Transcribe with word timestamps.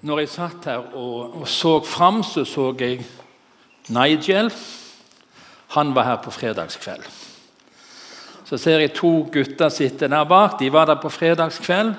Når 0.00 0.22
jeg 0.22 0.28
satt 0.32 0.64
her 0.64 0.94
og, 0.96 1.40
og 1.42 1.48
så 1.48 1.74
fram, 1.84 2.22
så 2.24 2.46
så 2.48 2.70
jeg 2.80 3.02
Nigel. 3.92 4.48
Han 5.76 5.94
var 5.94 6.06
her 6.08 6.16
på 6.24 6.30
fredagskveld. 6.32 7.04
Så 8.48 8.58
ser 8.58 8.80
jeg 8.80 8.94
to 8.96 9.28
gutter 9.32 9.68
sitte 9.68 10.08
der 10.08 10.24
bak. 10.24 10.58
De 10.58 10.70
var 10.72 10.88
der 10.88 10.96
på 11.02 11.08
fredagskveld. 11.12 11.92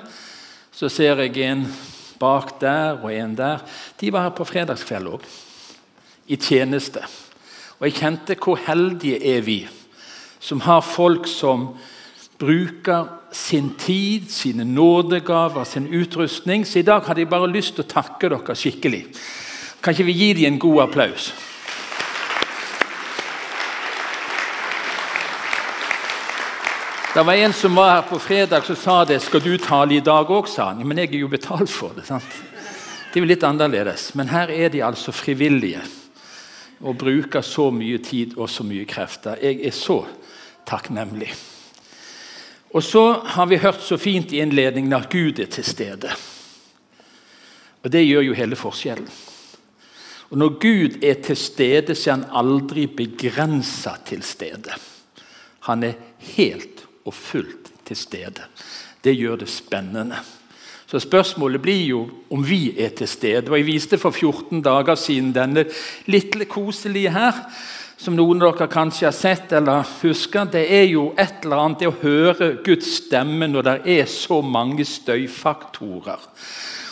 Så 0.72 0.88
ser 0.88 1.22
jeg 1.22 1.36
en 1.46 1.66
bak 2.18 2.60
der 2.60 2.98
og 3.02 3.14
en 3.14 3.36
der. 3.36 3.62
De 4.00 4.12
var 4.12 4.26
her 4.26 4.34
på 4.34 4.44
fredagskveld 4.44 5.08
òg, 5.08 5.24
i 6.26 6.36
tjeneste. 6.36 7.04
Og 7.78 7.86
jeg 7.86 7.98
kjente 8.00 8.36
hvor 8.38 8.58
heldige 8.66 9.22
er 9.36 9.40
vi 9.46 9.60
som 10.42 10.60
har 10.66 10.82
folk 10.82 11.28
som 11.30 11.68
bruker 12.42 13.06
sin 13.32 13.70
tid, 13.78 14.30
sine 14.30 14.64
nådegaver, 14.64 15.64
sin 15.64 15.86
utrustning. 15.86 16.66
Så 16.66 16.78
i 16.78 16.82
dag 16.82 17.06
hadde 17.06 17.22
jeg 17.22 17.30
bare 17.30 17.50
lyst 17.50 17.76
til 17.76 17.86
å 17.86 17.92
takke 17.92 18.32
dere 18.32 18.56
skikkelig. 18.58 19.04
Kan 19.82 19.94
ikke 19.94 20.08
vi 20.10 20.18
gi 20.18 20.32
dem 20.40 20.52
en 20.52 20.60
god 20.62 20.82
applaus? 20.88 21.32
Det 27.14 27.22
var 27.26 27.36
en 27.36 27.52
som 27.52 27.74
var 27.76 27.90
her 27.90 28.04
på 28.08 28.18
fredag 28.18 28.64
som 28.64 28.76
sa 28.76 29.04
det. 29.04 29.20
'Skal 29.20 29.40
du 29.40 29.58
tale 29.58 29.94
i 29.94 30.00
dag 30.00 30.26
òg?' 30.26 30.48
sa 30.48 30.72
han. 30.72 30.88
Men 30.88 30.98
jeg 30.98 31.14
er 31.14 31.18
jo 31.18 31.28
betalt 31.28 31.70
for 31.70 31.92
det. 31.96 32.06
sant? 32.06 32.24
Det 33.12 33.20
er 33.20 33.20
jo 33.20 33.28
litt 33.28 33.44
annerledes. 33.44 34.14
Men 34.14 34.28
her 34.28 34.48
er 34.50 34.68
de 34.68 34.82
altså 34.82 35.12
frivillige 35.12 35.80
og 36.80 36.98
bruker 36.98 37.40
så 37.40 37.70
mye 37.70 37.98
tid 37.98 38.38
og 38.38 38.50
så 38.50 38.64
mye 38.64 38.84
krefter. 38.84 39.36
Jeg 39.42 39.60
er 39.66 39.70
så 39.70 40.06
takknemlig. 40.66 41.34
Og 42.72 42.82
så 42.82 43.12
har 43.12 43.46
vi 43.46 43.60
hørt 43.60 43.82
så 43.84 43.98
fint 44.00 44.32
i 44.32 44.40
innledningen 44.40 44.92
at 44.96 45.10
Gud 45.12 45.38
er 45.38 45.50
til 45.52 45.64
stede. 45.64 46.12
Og 47.82 47.92
det 47.92 48.04
gjør 48.06 48.28
jo 48.30 48.38
hele 48.38 48.56
forskjellen. 48.56 49.08
Og 50.32 50.38
Når 50.38 50.48
Gud 50.60 51.04
er 51.04 51.14
til 51.20 51.36
stede, 51.36 51.94
så 51.94 52.10
er 52.10 52.14
han 52.14 52.30
aldri 52.32 52.86
begrensa 52.86 53.98
til 54.06 54.22
stede. 54.22 54.72
Han 55.68 55.82
er 55.84 55.98
helt 56.36 56.86
og 57.04 57.14
fullt 57.14 57.68
til 57.84 57.96
stede. 57.96 58.48
Det 59.04 59.12
gjør 59.16 59.36
det 59.36 59.48
spennende. 59.48 60.16
Så 60.86 61.00
Spørsmålet 61.00 61.62
blir 61.62 61.84
jo 61.84 62.00
om 62.30 62.48
vi 62.48 62.72
er 62.80 62.88
til 62.88 63.08
stede. 63.08 63.50
Og 63.50 63.58
Jeg 63.58 63.66
viste 63.66 63.98
for 63.98 64.10
14 64.10 64.62
dager 64.62 64.94
siden 64.94 65.34
denne 65.34 65.64
lille 66.06 66.44
koselige 66.44 67.10
her 67.10 67.32
som 68.02 68.16
noen 68.18 68.42
av 68.42 68.56
dere 68.56 68.66
kanskje 68.66 69.06
har 69.06 69.14
sett 69.14 69.52
eller 69.54 69.86
husker, 70.00 70.48
det 70.50 70.64
er 70.74 70.88
jo 70.90 71.12
et 71.14 71.44
eller 71.44 71.60
annet 71.62 71.84
det 71.84 71.90
å 71.92 71.98
høre 72.00 72.48
Guds 72.66 72.96
stemme 73.04 73.46
når 73.46 73.66
det 73.68 73.74
er 73.94 74.08
så 74.10 74.40
mange 74.42 74.82
støyfaktorer. 74.88 76.24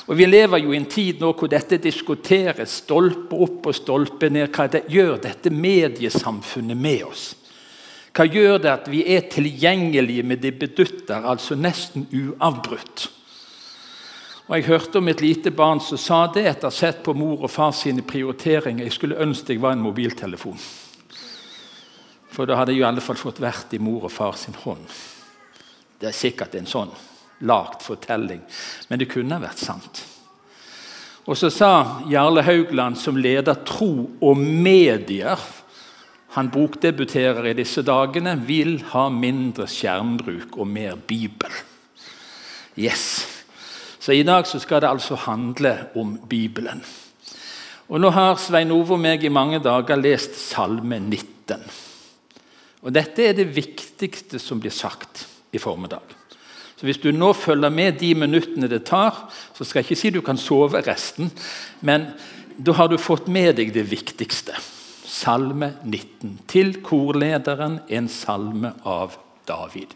Og 0.06 0.16
Vi 0.18 0.26
lever 0.26 0.62
jo 0.62 0.72
i 0.72 0.78
en 0.78 0.88
tid 0.90 1.20
nå 1.22 1.32
hvor 1.38 1.50
dette 1.50 1.78
diskuteres 1.82 2.80
stolpe 2.82 3.36
opp 3.38 3.66
og 3.70 3.74
stolpe 3.74 4.30
ned. 4.30 4.50
Hva 4.54 4.66
det 4.70 4.84
gjør 4.90 5.20
dette 5.22 5.50
mediesamfunnet 5.54 6.78
med 6.78 7.04
oss? 7.06 7.24
Hva 8.14 8.26
gjør 8.26 8.58
det 8.58 8.70
at 8.72 8.90
vi 8.90 9.04
er 9.06 9.28
tilgjengelige 9.30 10.26
med 10.26 10.42
de 10.42 10.50
bedutter, 10.50 11.22
altså 11.22 11.54
nesten 11.54 12.06
uavbrutt? 12.10 13.06
Og 14.50 14.56
Jeg 14.56 14.66
hørte 14.66 14.98
om 14.98 15.08
et 15.08 15.22
lite 15.22 15.50
barn 15.54 15.78
som 15.78 15.98
sa 15.98 16.26
det 16.34 16.42
etter 16.42 16.66
å 16.66 16.70
ha 16.72 16.74
sett 16.74 17.04
på 17.06 17.14
mor 17.14 17.46
og 17.46 17.50
far 17.50 17.70
sine 17.70 18.02
prioriteringer. 18.02 18.82
Jeg 18.86 18.98
skulle 18.98 19.18
ønske 19.22 19.54
jeg 19.54 19.62
var 19.62 19.78
en 19.78 19.84
mobiltelefon. 19.86 20.58
For 22.30 22.46
da 22.46 22.58
hadde 22.58 22.74
jeg 22.74 22.84
i 22.84 22.86
alle 22.86 23.02
fall 23.04 23.18
fått 23.18 23.42
vært 23.42 23.74
i 23.74 23.82
mor 23.82 24.06
og 24.06 24.14
far 24.14 24.38
sin 24.38 24.56
hånd. 24.62 24.86
Det 26.00 26.08
er 26.08 26.16
sikkert 26.16 26.54
en 26.56 26.68
sånn 26.70 26.92
lagt 27.48 27.84
fortelling, 27.84 28.40
men 28.88 29.00
det 29.00 29.08
kunne 29.10 29.40
vært 29.40 29.60
sant. 29.60 30.02
Og 31.28 31.36
så 31.36 31.50
sa 31.52 31.72
Jarle 32.10 32.42
Haugland, 32.44 32.98
som 32.98 33.18
leder 33.20 33.60
Tro 33.66 34.10
og 34.20 34.38
medier 34.38 35.38
Han 36.30 36.46
bokdebuterer 36.54 37.48
i 37.50 37.56
disse 37.58 37.82
dagene. 37.82 38.36
Vil 38.46 38.76
ha 38.92 39.08
mindre 39.10 39.64
skjermbruk 39.66 40.60
og 40.62 40.68
mer 40.70 40.94
Bibel. 40.94 41.50
Yes. 42.78 43.26
Så 43.98 44.14
i 44.14 44.22
dag 44.22 44.46
så 44.46 44.60
skal 44.62 44.80
det 44.80 44.92
altså 44.92 45.18
handle 45.26 45.72
om 45.98 46.14
Bibelen. 46.30 46.84
Og 47.90 47.98
Nå 47.98 48.12
har 48.14 48.38
Svein 48.38 48.70
Ove 48.70 48.94
og 48.94 49.02
meg 49.02 49.26
i 49.26 49.32
mange 49.34 49.58
dager 49.58 49.98
lest 49.98 50.38
Salme 50.38 51.00
19. 51.02 51.89
Og 52.80 52.94
Dette 52.96 53.26
er 53.26 53.36
det 53.36 53.50
viktigste 53.52 54.40
som 54.40 54.60
blir 54.60 54.72
sagt 54.72 55.26
i 55.52 55.60
formiddag. 55.60 56.16
Så 56.76 56.86
Hvis 56.88 57.02
du 57.02 57.10
nå 57.12 57.32
følger 57.36 57.68
med 57.68 57.98
de 58.00 58.14
minuttene 58.14 58.68
det 58.68 58.86
tar, 58.88 59.28
så 59.54 59.64
skal 59.64 59.82
jeg 59.82 59.90
ikke 59.90 60.00
si 60.00 60.10
du 60.10 60.22
kan 60.24 60.38
sove 60.40 60.80
resten, 60.86 61.30
men 61.84 62.14
da 62.56 62.72
har 62.72 62.88
du 62.88 62.96
fått 62.96 63.28
med 63.28 63.56
deg 63.56 63.74
det 63.74 63.84
viktigste. 63.90 64.56
Salme 65.04 65.74
19. 65.84 66.38
Til 66.48 66.78
korlederen 66.80 67.80
en 67.88 68.08
salme 68.08 68.72
av 68.88 69.18
David. 69.48 69.92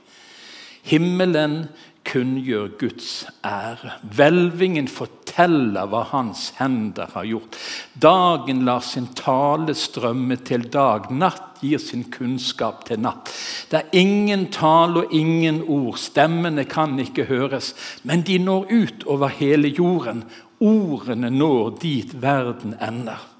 Himmelen 0.84 1.68
kunngjør 2.04 2.74
Guds 2.80 3.24
ære. 3.46 3.94
Hvelvingen 4.16 4.88
forteller 4.92 5.88
hva 5.88 6.02
hans 6.10 6.50
hender 6.58 7.08
har 7.14 7.24
gjort. 7.28 7.56
Dagen 7.96 8.64
lar 8.68 8.84
sin 8.84 9.08
tale 9.16 9.72
strømme 9.78 10.36
til 10.44 10.68
dag. 10.72 11.08
Natt 11.08 11.53
gir 11.64 11.82
sin 11.82 12.04
kunnskap 12.12 12.84
til 12.88 13.00
natt. 13.02 13.32
Det 13.70 13.80
er 13.80 14.00
ingen 14.00 14.46
tale 14.52 15.04
og 15.04 15.14
ingen 15.16 15.62
ord. 15.66 15.98
Stemmene 15.98 16.66
kan 16.68 16.98
ikke 17.00 17.28
høres, 17.30 17.72
men 18.04 18.22
de 18.26 18.38
når 18.38 18.68
ut 18.70 19.06
over 19.06 19.32
hele 19.40 19.72
jorden. 19.72 20.24
Ordene 20.60 21.32
når 21.32 21.78
dit 21.82 22.14
verden 22.22 22.76
ender. 22.80 23.30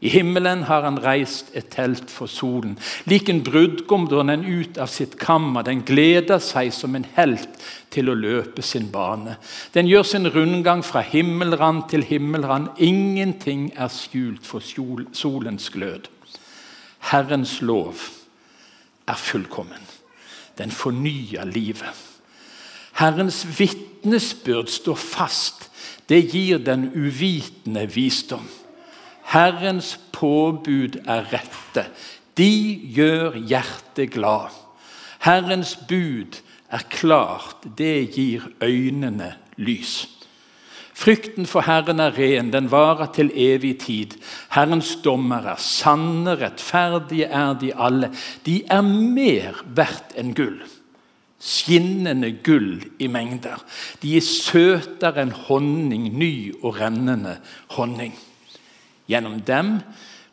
I 0.00 0.08
himmelen 0.08 0.62
har 0.64 0.86
han 0.86 0.96
reist 1.04 1.50
et 1.52 1.66
telt 1.74 2.08
for 2.08 2.30
solen. 2.30 2.78
Lik 3.04 3.28
en 3.28 3.42
brudgom 3.44 4.06
drar 4.08 4.24
den 4.30 4.46
ut 4.48 4.78
av 4.80 4.88
sitt 4.88 5.18
kammer. 5.20 5.66
Den 5.66 5.82
gleder 5.84 6.40
seg 6.40 6.72
som 6.72 6.96
en 6.96 7.04
helt 7.18 7.60
til 7.92 8.08
å 8.08 8.16
løpe 8.16 8.64
sin 8.64 8.88
bane. 8.92 9.36
Den 9.76 9.90
gjør 9.90 10.06
sin 10.08 10.30
rundgang 10.32 10.80
fra 10.86 11.04
himmelrand 11.04 11.90
til 11.92 12.06
himmelrand. 12.08 12.72
Ingenting 12.80 13.68
er 13.76 13.92
skjult 13.92 14.48
for 14.48 14.64
solens 14.64 15.68
glød. 15.74 16.08
Herrens 17.00 17.60
lov 17.60 17.94
er 19.08 19.16
fullkommen. 19.16 19.86
Den 20.58 20.70
fornyer 20.70 21.44
livet. 21.44 21.94
Herrens 22.92 23.46
vitnesbyrd 23.58 24.68
står 24.68 24.94
fast. 24.94 25.70
Det 26.08 26.32
gir 26.32 26.58
den 26.58 26.90
uvitende 26.94 27.86
visdom. 27.94 28.48
Herrens 29.30 30.00
påbud 30.12 31.00
er 31.06 31.32
rette. 31.32 31.86
De 32.36 32.50
gjør 32.94 33.36
hjertet 33.36 34.10
glad. 34.10 34.50
Herrens 35.20 35.76
bud 35.88 36.40
er 36.70 36.82
klart, 36.90 37.66
det 37.78 38.10
gir 38.14 38.46
øynene 38.62 39.34
lys. 39.56 40.08
Frykten 41.00 41.46
for 41.48 41.64
Herren 41.64 42.00
er 42.02 42.12
ren, 42.18 42.50
den 42.52 42.66
varer 42.68 43.08
til 43.16 43.30
evig 43.32 43.78
tid. 43.86 44.18
Herrens 44.52 44.98
dommer 45.00 45.46
er 45.54 45.62
sanne, 45.64 46.34
rettferdige 46.36 47.30
er 47.32 47.54
de 47.56 47.70
alle. 47.72 48.10
De 48.44 48.58
er 48.68 48.84
mer 48.84 49.62
verdt 49.64 50.12
enn 50.20 50.34
gull. 50.36 50.58
Skinnende 51.40 52.34
gull 52.44 52.82
i 53.00 53.08
mengder. 53.08 53.62
De 54.02 54.12
er 54.18 54.26
søtere 54.26 55.24
enn 55.24 55.32
honning, 55.46 56.10
ny 56.20 56.52
og 56.60 56.76
rennende 56.82 57.38
honning. 57.78 58.12
Gjennom 59.08 59.40
dem 59.48 59.78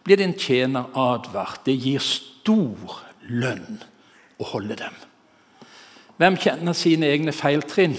blir 0.03 0.19
din 0.19 0.35
tjener 0.35 0.91
advart. 0.91 1.63
Det 1.63 1.77
gir 1.79 2.03
stor 2.03 2.99
lønn 3.23 3.79
å 4.35 4.51
holde 4.51 4.75
dem. 4.83 4.99
Hvem 6.19 6.43
kjenner 6.43 6.75
sine 6.75 7.07
egne 7.07 7.31
feiltrinn? 7.31 7.95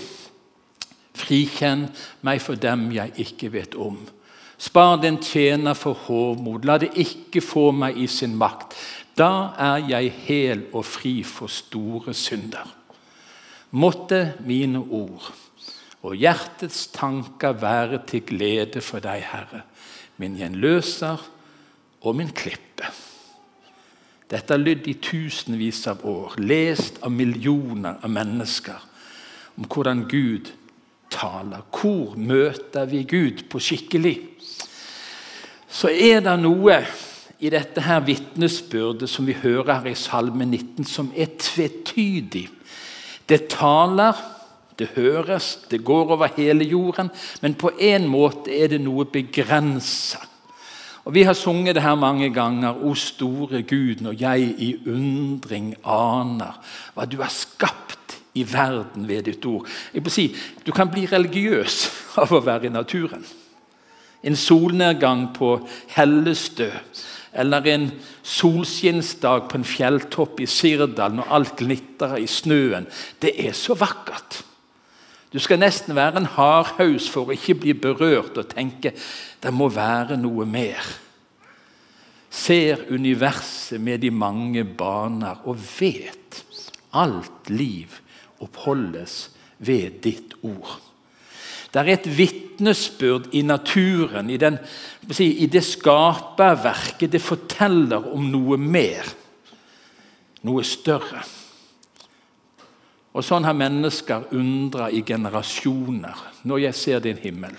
Frikjenn 1.29 1.89
meg 2.25 2.41
for 2.41 2.57
dem 2.57 2.89
jeg 2.95 3.13
ikke 3.21 3.53
vet 3.53 3.77
om. 3.77 4.01
Spar 4.59 4.97
den 5.03 5.21
tjener 5.23 5.77
for 5.79 5.95
hovmod, 6.09 6.65
la 6.65 6.79
det 6.81 6.95
ikke 6.99 7.43
få 7.45 7.69
meg 7.71 8.01
i 8.01 8.09
sin 8.11 8.35
makt. 8.41 8.75
Da 9.19 9.53
er 9.55 9.85
jeg 9.91 10.15
hel 10.25 10.65
og 10.73 10.87
fri 10.89 11.21
for 11.27 11.53
store 11.53 12.15
synder. 12.17 12.67
Måtte 13.71 14.39
mine 14.49 14.81
ord 14.81 15.29
og 16.03 16.15
hjertets 16.17 16.87
tanker 16.95 17.53
være 17.59 18.01
til 18.09 18.25
glede 18.25 18.81
for 18.81 19.05
deg, 19.05 19.23
Herre 19.29 19.67
min 20.19 20.37
gjenløser 20.39 21.23
og 22.03 22.17
min 22.19 22.31
klippe. 22.35 22.91
Dette 24.29 24.53
har 24.53 24.61
lydd 24.61 24.89
i 24.91 24.99
tusenvis 25.01 25.87
av 25.89 26.03
år, 26.07 26.37
lest 26.43 26.99
av 27.07 27.15
millioner 27.15 28.03
av 28.05 28.13
mennesker 28.13 28.87
om 29.59 29.67
hvordan 29.67 30.05
Gud 30.11 30.51
taler. 31.11 31.65
Hvor 31.73 32.17
møter 32.17 32.89
vi 32.89 33.03
Gud 33.09 33.45
på 33.51 33.61
skikkelig? 33.63 34.17
Så 35.69 35.91
er 35.93 36.23
det 36.25 36.39
noe 36.41 36.81
i 37.39 37.51
dette 37.53 37.83
her 37.85 38.01
vitnesbyrdet 38.07 39.11
som 39.11 39.27
vi 39.29 39.37
hører 39.39 39.79
her 39.79 39.93
i 39.93 39.99
Salme 39.99 40.47
19, 40.47 40.85
som 40.89 41.13
er 41.17 41.37
tvetydig. 41.39 42.49
Det 43.29 43.47
taler 43.53 44.25
Det 44.79 44.93
høres, 44.95 45.59
det 45.71 45.81
går 45.85 46.13
over 46.15 46.29
hele 46.37 46.65
jorden, 46.65 47.09
men 47.43 47.55
på 47.59 47.73
en 47.83 48.05
måte 48.07 48.53
er 48.55 48.69
det 48.71 48.79
noe 48.79 49.09
begrensa. 49.11 50.21
Og 51.05 51.15
Vi 51.15 51.23
har 51.23 51.33
sunget 51.35 51.75
det 51.75 51.83
her 51.83 51.95
mange 51.95 52.31
ganger. 52.31 52.85
O 52.85 52.95
store 52.95 53.63
Gud, 53.63 54.01
når 54.01 54.15
jeg 54.21 54.55
i 54.59 54.77
undring 54.87 55.75
aner 55.85 56.61
hva 56.95 57.07
du 57.11 57.17
har 57.19 57.33
skapt 57.33 58.18
i 58.35 58.45
verden 58.53 59.09
ved 59.09 59.23
ditt 59.29 59.45
ord. 59.47 59.67
Jeg 59.95 60.03
må 60.03 60.11
si, 60.13 60.35
Du 60.67 60.73
kan 60.73 60.91
bli 60.91 61.07
religiøs 61.07 61.91
av 62.23 62.33
å 62.33 62.43
være 62.45 62.69
i 62.69 62.75
naturen. 62.75 63.25
En 64.23 64.37
solnedgang 64.37 65.29
på 65.37 65.55
Hellestø 65.95 66.71
eller 67.39 67.67
en 67.71 67.91
solskinnsdag 68.27 69.49
på 69.51 69.59
en 69.59 69.67
fjelltopp 69.69 70.41
i 70.43 70.47
Sirdal 70.51 71.15
når 71.15 71.35
alt 71.37 71.57
glitrer 71.61 72.17
i 72.19 72.27
snøen. 72.27 72.89
Det 73.23 73.35
er 73.47 73.55
så 73.55 73.77
vakkert. 73.79 74.43
Du 75.33 75.39
skal 75.39 75.61
nesten 75.61 75.95
være 75.97 76.23
en 76.23 76.31
hardhaus 76.39 77.09
for 77.13 77.29
å 77.29 77.37
ikke 77.37 77.59
bli 77.63 77.75
berørt 77.77 78.41
og 78.41 78.49
tenke 78.49 78.95
det 79.43 79.53
må 79.55 79.69
være 79.71 80.17
noe 80.19 80.47
mer. 80.49 80.81
Ser 82.31 82.87
universet 82.91 83.81
med 83.81 84.01
de 84.03 84.11
mange 84.11 84.65
baner 84.65 85.45
og 85.45 85.61
vet 85.79 86.43
alt 86.97 87.51
liv 87.53 87.93
oppholdes 88.45 89.31
ved 89.59 90.03
ditt 90.05 90.37
ord. 90.43 90.79
Det 91.69 91.81
er 91.83 91.91
et 91.93 92.07
vitnesbyrd 92.19 93.29
i 93.37 93.43
naturen, 93.45 94.31
i, 94.31 94.39
den, 94.41 94.57
i 95.21 95.47
det 95.53 95.65
skaperverket. 95.67 97.13
Det 97.13 97.21
forteller 97.21 98.09
om 98.15 98.31
noe 98.33 98.57
mer, 98.57 99.11
noe 100.49 100.65
større. 100.65 101.21
Og 103.13 103.25
Sånn 103.27 103.45
har 103.45 103.57
mennesker 103.57 104.31
undra 104.37 104.89
i 104.95 105.03
generasjoner 105.03 106.25
når 106.49 106.69
jeg 106.69 106.79
ser 106.79 107.05
din 107.05 107.21
himmel. 107.21 107.57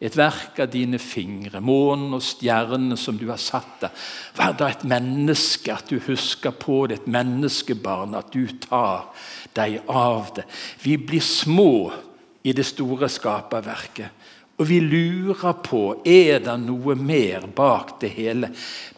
Et 0.00 0.14
verk 0.16 0.56
av 0.64 0.70
dine 0.72 0.96
fingre, 0.96 1.60
månen 1.60 2.14
og 2.16 2.22
stjernene 2.24 2.96
som 2.96 3.18
du 3.20 3.26
har 3.28 3.40
satt 3.40 3.82
der. 3.82 4.04
Vær 4.38 4.54
da 4.56 4.70
et 4.72 4.86
menneske, 4.88 5.74
at 5.74 5.92
du 5.92 5.98
husker 6.06 6.54
på 6.56 6.86
det, 6.88 7.02
et 7.02 7.10
menneskebarn, 7.12 8.16
at 8.16 8.32
du 8.32 8.46
tar 8.64 9.10
deg 9.56 9.82
av 9.92 10.30
det. 10.38 10.46
Vi 10.80 10.96
blir 10.96 11.20
små 11.20 11.90
i 12.48 12.54
det 12.56 12.64
store 12.64 13.10
skaperverket. 13.12 14.16
Og 14.60 14.68
vi 14.68 14.80
lurer 14.84 15.60
på 15.64 15.82
er 16.04 16.40
det 16.44 16.56
noe 16.60 16.96
mer 16.96 17.46
bak 17.56 17.98
det 18.00 18.10
hele. 18.16 18.50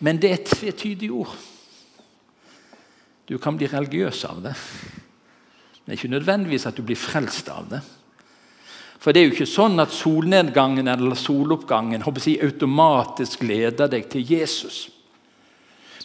Men 0.03 0.19
det 0.23 0.31
er 0.31 0.39
et 0.41 0.55
tvetydig 0.55 1.11
ord. 1.15 1.35
Du 3.27 3.37
kan 3.43 3.59
bli 3.59 3.69
religiøs 3.71 4.25
av 4.27 4.43
det. 4.43 4.55
Det 5.83 5.91
er 5.91 5.99
ikke 5.99 6.15
nødvendigvis 6.15 6.67
at 6.67 6.79
du 6.79 6.83
blir 6.87 6.99
frelst 6.99 7.51
av 7.51 7.71
det. 7.71 7.83
For 9.03 9.11
det 9.11 9.19
er 9.19 9.27
jo 9.27 9.35
ikke 9.35 9.51
sånn 9.51 9.83
at 9.83 9.91
solnedgangen 9.91 10.87
eller 10.87 11.19
soloppgangen 11.19 12.05
jeg, 12.07 12.37
automatisk 12.47 13.43
leder 13.43 13.91
deg 13.91 14.07
til 14.13 14.23
Jesus. 14.23 14.85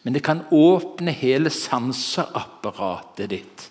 Men 0.01 0.15
det 0.15 0.23
kan 0.25 0.41
åpne 0.49 1.13
hele 1.13 1.51
sanseapparatet 1.53 3.29
ditt. 3.29 3.67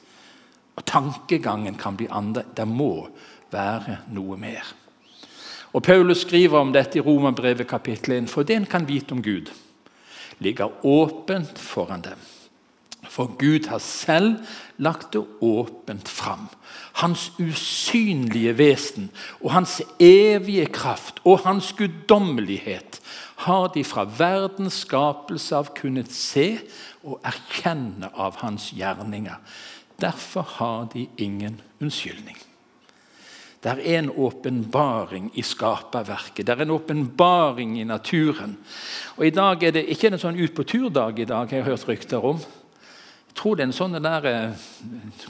Og 0.77 0.85
tankegangen 0.87 1.75
kan 1.81 1.97
bli 1.99 2.07
andre. 2.07 2.45
Det 2.55 2.69
må 2.71 3.09
være 3.51 4.03
noe 4.15 4.39
mer. 4.39 4.63
Og 5.75 5.83
Paulus 5.83 6.23
skriver 6.23 6.61
om 6.61 6.71
dette 6.73 7.01
i 7.01 7.05
Romerbrevet 7.05 7.67
kapittel 7.69 8.21
1. 8.21 8.31
For 8.31 8.47
det 8.47 8.61
en 8.61 8.71
kan 8.71 8.87
vite 8.87 9.17
om 9.17 9.25
Gud, 9.25 9.51
ligger 10.39 10.87
åpent 10.87 11.59
foran 11.59 12.05
dem. 12.05 12.21
For 13.11 13.33
Gud 13.39 13.67
har 13.73 13.83
selv 13.83 14.37
lagt 14.77 15.13
det 15.13 15.25
åpent 15.41 16.09
fram. 16.09 16.49
Hans 17.01 17.31
usynlige 17.39 18.57
vesen 18.59 19.11
og 19.41 19.53
hans 19.53 19.81
evige 20.01 20.67
kraft 20.67 21.21
og 21.25 21.45
hans 21.45 21.73
guddommelighet 21.79 23.01
har 23.47 23.69
de 23.75 23.85
fra 23.85 24.07
verdens 24.19 24.83
skapelse 24.87 25.57
av 25.57 25.73
kunnet 25.77 26.13
se 26.13 26.49
og 27.05 27.21
erkjenne 27.25 28.11
av 28.15 28.41
hans 28.43 28.71
gjerninger. 28.77 29.37
Derfor 30.01 30.47
har 30.59 30.89
de 30.93 31.07
ingen 31.17 31.61
unnskyldning. 31.81 32.37
Det 33.63 33.73
er 33.73 33.99
en 33.99 34.11
åpenbaring 34.11 35.31
i 35.35 35.43
skaperverket. 35.43 36.47
Det 36.47 36.53
er 36.55 36.63
en 36.63 36.71
åpenbaring 36.71 37.81
i 37.81 37.85
naturen. 37.85 38.57
Og 39.17 39.27
I 39.27 39.31
dag 39.35 39.63
er 39.63 39.73
det 39.75 39.89
ikke 39.91 40.13
en 40.13 40.21
sånn 40.21 40.39
ut 40.39 40.55
på 40.55 40.63
tur-dag 40.63 41.19
i 41.19 41.27
dag, 41.27 41.51
jeg 41.51 41.65
har 41.65 41.71
hørt 41.73 41.89
rykter 41.89 42.25
om. 42.25 42.39
Tror 43.37 43.57
det 43.57 43.67
er 43.67 43.69
en 43.69 43.77
sånn 43.77 43.99
der 44.01 44.29
eh, 44.31 44.67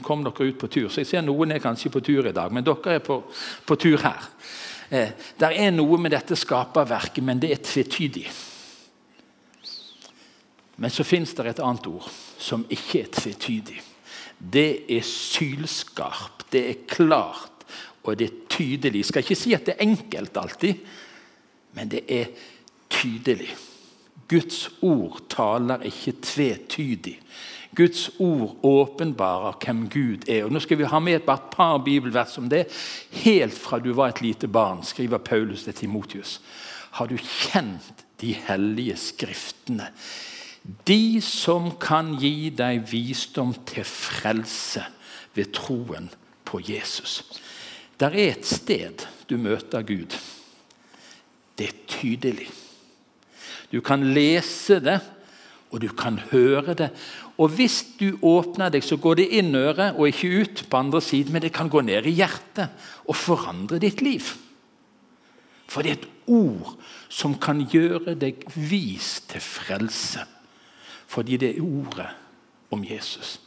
Kom 0.05 0.23
dere 0.23 0.47
ut 0.47 0.59
på 0.61 0.69
tur. 0.71 0.87
Så 0.89 1.03
jeg 1.03 1.09
ser 1.09 1.25
noen 1.25 1.51
er 1.55 1.63
kanskje 1.63 1.91
på 1.93 2.03
tur 2.05 2.29
i 2.29 2.35
dag, 2.35 2.53
men 2.53 2.65
dere 2.65 2.97
er 2.97 3.03
på, 3.03 3.19
på 3.67 3.79
tur 3.79 3.99
her. 4.03 4.29
Eh, 4.89 5.11
det 5.39 5.51
er 5.51 5.73
noe 5.75 5.99
med 5.99 6.15
dette 6.15 6.37
skaperverket, 6.39 7.23
men 7.25 7.41
det 7.43 7.51
er 7.55 7.63
tvetydig. 7.63 8.27
Men 10.77 10.93
så 10.93 11.03
fins 11.07 11.33
det 11.35 11.49
et 11.49 11.61
annet 11.65 11.89
ord 11.89 12.07
som 12.39 12.63
ikke 12.69 13.01
er 13.01 13.13
tvetydig. 13.17 13.79
Det 14.37 14.69
er 14.93 15.05
sylskarpt. 15.05 16.45
Det 16.53 16.63
er 16.69 16.83
klart 16.87 17.57
og 18.07 18.15
det 18.19 18.27
er 18.27 18.35
tydelig. 18.49 19.01
Jeg 19.01 19.05
skal 19.05 19.25
ikke 19.25 19.35
si 19.35 19.53
at 19.53 19.65
det 19.67 19.75
er 19.75 19.83
enkelt 19.83 20.37
alltid, 20.39 20.83
men 21.75 21.89
det 21.91 22.05
er 22.07 22.29
tydelig. 22.89 23.49
Guds 24.31 24.69
ord 24.81 25.19
taler 25.29 25.83
ikke 25.87 26.13
tvetydig. 26.23 27.17
Guds 27.77 28.07
ord 28.17 28.57
åpenbarer 28.65 29.59
hvem 29.61 29.83
Gud 29.93 30.25
er. 30.29 30.47
Og 30.47 30.53
Nå 30.53 30.61
skal 30.63 30.79
vi 30.79 30.89
ha 30.89 30.99
med 31.03 31.19
et 31.19 31.27
par 31.53 31.77
bibelvers 31.85 32.37
om 32.41 32.49
det. 32.49 32.65
Helt 33.23 33.53
fra 33.53 33.77
du 33.79 33.91
var 33.93 34.15
et 34.15 34.23
lite 34.25 34.49
barn, 34.49 34.81
skriver 34.83 35.21
Paulus 35.21 35.67
til 35.67 35.77
Timotius, 35.77 36.39
har 36.97 37.05
du 37.05 37.17
kjent 37.17 38.05
de 38.21 38.33
hellige 38.47 38.97
skriftene. 38.97 39.91
De 40.87 41.21
som 41.21 41.69
kan 41.79 42.15
gi 42.19 42.49
deg 42.49 42.81
visdom 42.89 43.53
til 43.69 43.85
frelse 43.87 44.83
ved 45.37 45.53
troen 45.55 46.09
på 46.47 46.59
Jesus. 46.65 47.21
Der 47.99 48.09
er 48.09 48.33
et 48.33 48.45
sted 48.45 49.05
du 49.29 49.37
møter 49.37 49.85
Gud. 49.85 50.17
Det 51.57 51.69
er 51.69 51.77
tydelig. 51.87 52.49
Du 53.71 53.81
kan 53.81 54.03
lese 54.13 54.79
det, 54.83 54.99
og 55.71 55.81
du 55.81 55.87
kan 55.87 56.19
høre 56.31 56.73
det. 56.73 56.89
Og 57.37 57.51
hvis 57.57 57.81
du 57.99 58.17
åpner 58.23 58.71
deg, 58.71 58.83
så 58.83 58.97
går 58.97 59.19
det 59.19 59.27
inn 59.39 59.55
øret 59.55 59.97
og 59.97 60.07
ikke 60.07 60.43
ut 60.43 60.63
på 60.69 60.77
andre 60.79 61.01
siden, 61.03 61.33
men 61.33 61.43
det 61.43 61.53
kan 61.53 61.69
gå 61.69 61.81
ned 61.81 62.07
i 62.07 62.15
hjertet 62.17 62.71
og 63.05 63.15
forandre 63.15 63.79
ditt 63.83 64.01
liv. 64.01 64.23
For 65.67 65.83
det 65.83 65.91
er 65.91 65.99
et 65.99 66.07
ord 66.31 66.77
som 67.09 67.35
kan 67.39 67.59
gjøre 67.67 68.15
deg 68.15 68.45
vis 68.55 69.17
til 69.27 69.43
frelse. 69.43 70.23
Fordi 71.07 71.37
det 71.37 71.55
er 71.55 71.63
ordet 71.63 72.07
om 72.71 72.83
Jesus. 72.83 73.39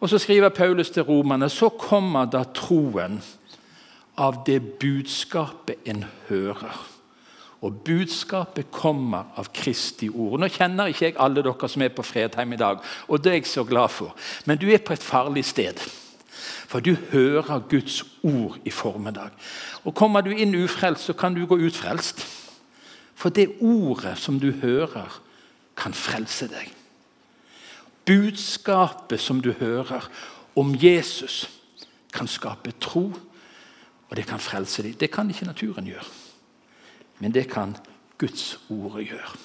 Og 0.00 0.08
Så 0.08 0.18
skriver 0.18 0.48
Paulus 0.48 0.90
til 0.90 1.02
romerne 1.02 1.48
så 1.48 1.68
kommer 1.68 2.24
da 2.24 2.44
troen 2.54 3.20
av 4.16 4.42
det 4.46 4.62
budskapet 4.80 5.76
en 5.84 6.04
hører. 6.28 6.89
Og 7.60 7.82
budskapet 7.84 8.70
kommer 8.72 9.34
av 9.36 9.50
Kristi 9.52 10.08
ord. 10.08 10.38
Nå 10.40 10.48
kjenner 10.48 10.88
ikke 10.88 11.10
jeg 11.10 11.18
alle 11.20 11.44
dere 11.44 11.68
som 11.68 11.84
er 11.84 11.92
på 11.92 12.04
Fredheim 12.06 12.54
i 12.56 12.60
dag, 12.60 12.80
og 13.08 13.20
det 13.20 13.32
er 13.32 13.40
jeg 13.40 13.50
så 13.50 13.64
glad 13.68 13.92
for. 13.92 14.16
Men 14.48 14.58
du 14.58 14.70
er 14.70 14.80
på 14.80 14.96
et 14.96 15.04
farlig 15.04 15.44
sted. 15.44 15.80
For 16.70 16.80
du 16.80 16.94
hører 17.12 17.66
Guds 17.68 18.02
ord 18.22 18.56
i 18.64 18.70
formiddag. 18.70 19.34
Og 19.84 19.94
Kommer 19.94 20.24
du 20.24 20.30
inn 20.30 20.56
ufrelst, 20.56 21.04
så 21.04 21.12
kan 21.12 21.34
du 21.34 21.44
gå 21.46 21.58
utfrelst. 21.58 22.24
For 23.14 23.28
det 23.28 23.58
ordet 23.60 24.16
som 24.18 24.40
du 24.40 24.52
hører, 24.62 25.20
kan 25.76 25.92
frelse 25.96 26.48
deg 26.48 26.70
budskapet 28.10 29.20
som 29.20 29.40
du 29.40 29.52
hører 29.52 30.08
om 30.58 30.74
Jesus, 30.74 31.50
kan 32.12 32.26
skape 32.26 32.72
tro, 32.80 33.12
og 34.08 34.16
det 34.16 34.26
kan 34.26 34.42
frelse 34.42 34.82
deg. 34.82 34.96
Det 35.00 35.10
kan 35.14 35.30
ikke 35.30 35.46
naturen 35.46 35.86
gjøre, 35.86 36.06
men 37.20 37.32
det 37.32 37.46
kan 37.52 37.76
Guds 38.18 38.58
ord 38.68 39.00
gjøre. 39.00 39.38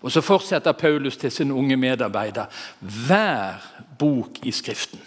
Og 0.00 0.12
Så 0.12 0.20
fortsetter 0.22 0.72
Paulus 0.72 1.16
til 1.16 1.30
sin 1.30 1.50
unge 1.50 1.76
medarbeider. 1.76 2.46
Hver 2.80 3.58
bok 3.98 4.38
i 4.46 4.52
Skriften. 4.54 5.00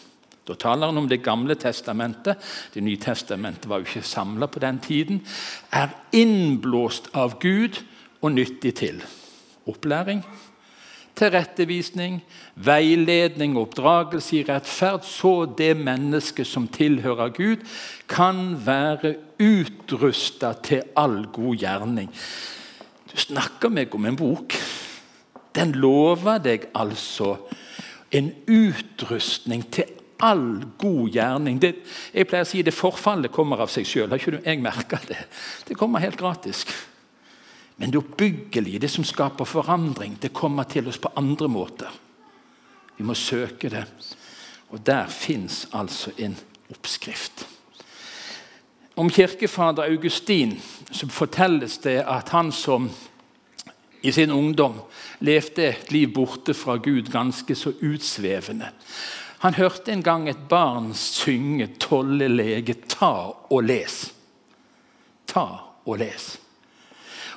Da 0.48 0.54
taler 0.54 0.90
han 0.90 0.98
om 0.98 1.08
Det 1.10 1.24
gamle 1.24 1.56
testamentet. 1.56 2.38
Det 2.74 2.84
nye 2.84 2.98
testamentet 2.98 3.70
var 3.70 3.80
jo 3.80 3.86
ikke 3.86 4.02
samla 4.02 4.48
på 4.48 4.60
den 4.60 4.80
tiden. 4.80 5.22
Er 5.72 5.94
innblåst 6.12 7.10
av 7.14 7.40
Gud 7.40 7.84
og 8.22 8.32
nyttig 8.32 8.76
til 8.76 9.04
opplæring, 9.68 10.24
tilrettevisning, 11.18 12.22
veiledning 12.56 13.58
oppdragelse 13.60 14.38
i 14.40 14.44
rettferd, 14.48 15.06
så 15.08 15.46
det 15.58 15.74
mennesket 15.78 16.48
som 16.48 16.68
tilhører 16.72 17.34
Gud, 17.36 17.66
kan 18.10 18.56
være 18.66 19.16
utrusta 19.42 20.54
til 20.64 20.84
all 20.98 21.26
god 21.34 21.62
gjerning. 21.62 22.12
Du 23.12 23.18
snakker 23.20 23.72
meg 23.74 23.96
om 23.96 24.06
en 24.08 24.20
bok. 24.20 24.56
Den 25.56 25.74
lover 25.76 26.40
deg 26.40 26.70
altså 26.80 27.36
en 28.12 28.32
utrustning 28.48 29.66
til 29.72 29.90
all 30.22 30.62
god 30.78 31.10
gjerning 31.10 31.60
det, 31.62 31.76
Jeg 32.14 32.28
pleier 32.30 32.46
å 32.46 32.50
si 32.50 32.62
det 32.62 32.76
forfallet 32.76 33.34
kommer 33.34 33.64
av 33.64 33.72
seg 33.74 33.88
sjøl. 33.88 34.10
Har 34.12 34.22
ikke 34.22 34.44
jeg 34.46 34.62
merka 34.62 35.00
det? 35.08 35.18
Det 35.68 35.78
kommer 35.78 36.04
helt 36.04 36.20
gratis. 36.20 36.66
Men 37.82 37.92
det 37.92 37.98
oppbyggelige, 37.98 38.80
det 38.80 38.92
som 38.94 39.04
skaper 39.04 39.46
forandring, 39.46 40.14
det 40.22 40.36
kommer 40.38 40.68
til 40.70 40.88
oss 40.88 41.00
på 41.02 41.10
andre 41.18 41.48
måter. 41.50 41.90
Vi 42.98 43.04
må 43.04 43.16
søke 43.18 43.72
det. 43.74 43.88
Og 44.70 44.86
der 44.86 45.08
fins 45.10 45.66
altså 45.74 46.12
en 46.18 46.36
oppskrift. 46.70 47.48
Om 48.96 49.10
kirkefader 49.10 49.90
Augustin 49.90 50.60
så 50.92 51.10
fortelles 51.10 51.80
det 51.82 52.04
at 52.06 52.30
han 52.30 52.52
som 52.52 52.90
i 54.02 54.12
sin 54.12 54.32
ungdom 54.32 54.78
levde 55.20 55.66
et 55.72 55.92
liv 55.92 56.14
borte 56.14 56.54
fra 56.54 56.76
Gud 56.78 57.10
ganske 57.10 57.56
så 57.56 57.74
utsvevende. 57.82 58.70
Han 59.42 59.58
hørte 59.58 59.92
en 59.92 60.04
gang 60.04 60.30
et 60.30 60.48
barn 60.50 60.94
synge 60.94 61.68
'Tolle 61.80 62.28
lege, 62.28 62.74
ta 62.74 63.34
og 63.50 63.64
les'. 63.64 64.12
Ta 65.28 65.48
og 65.86 65.98
les. 65.98 66.41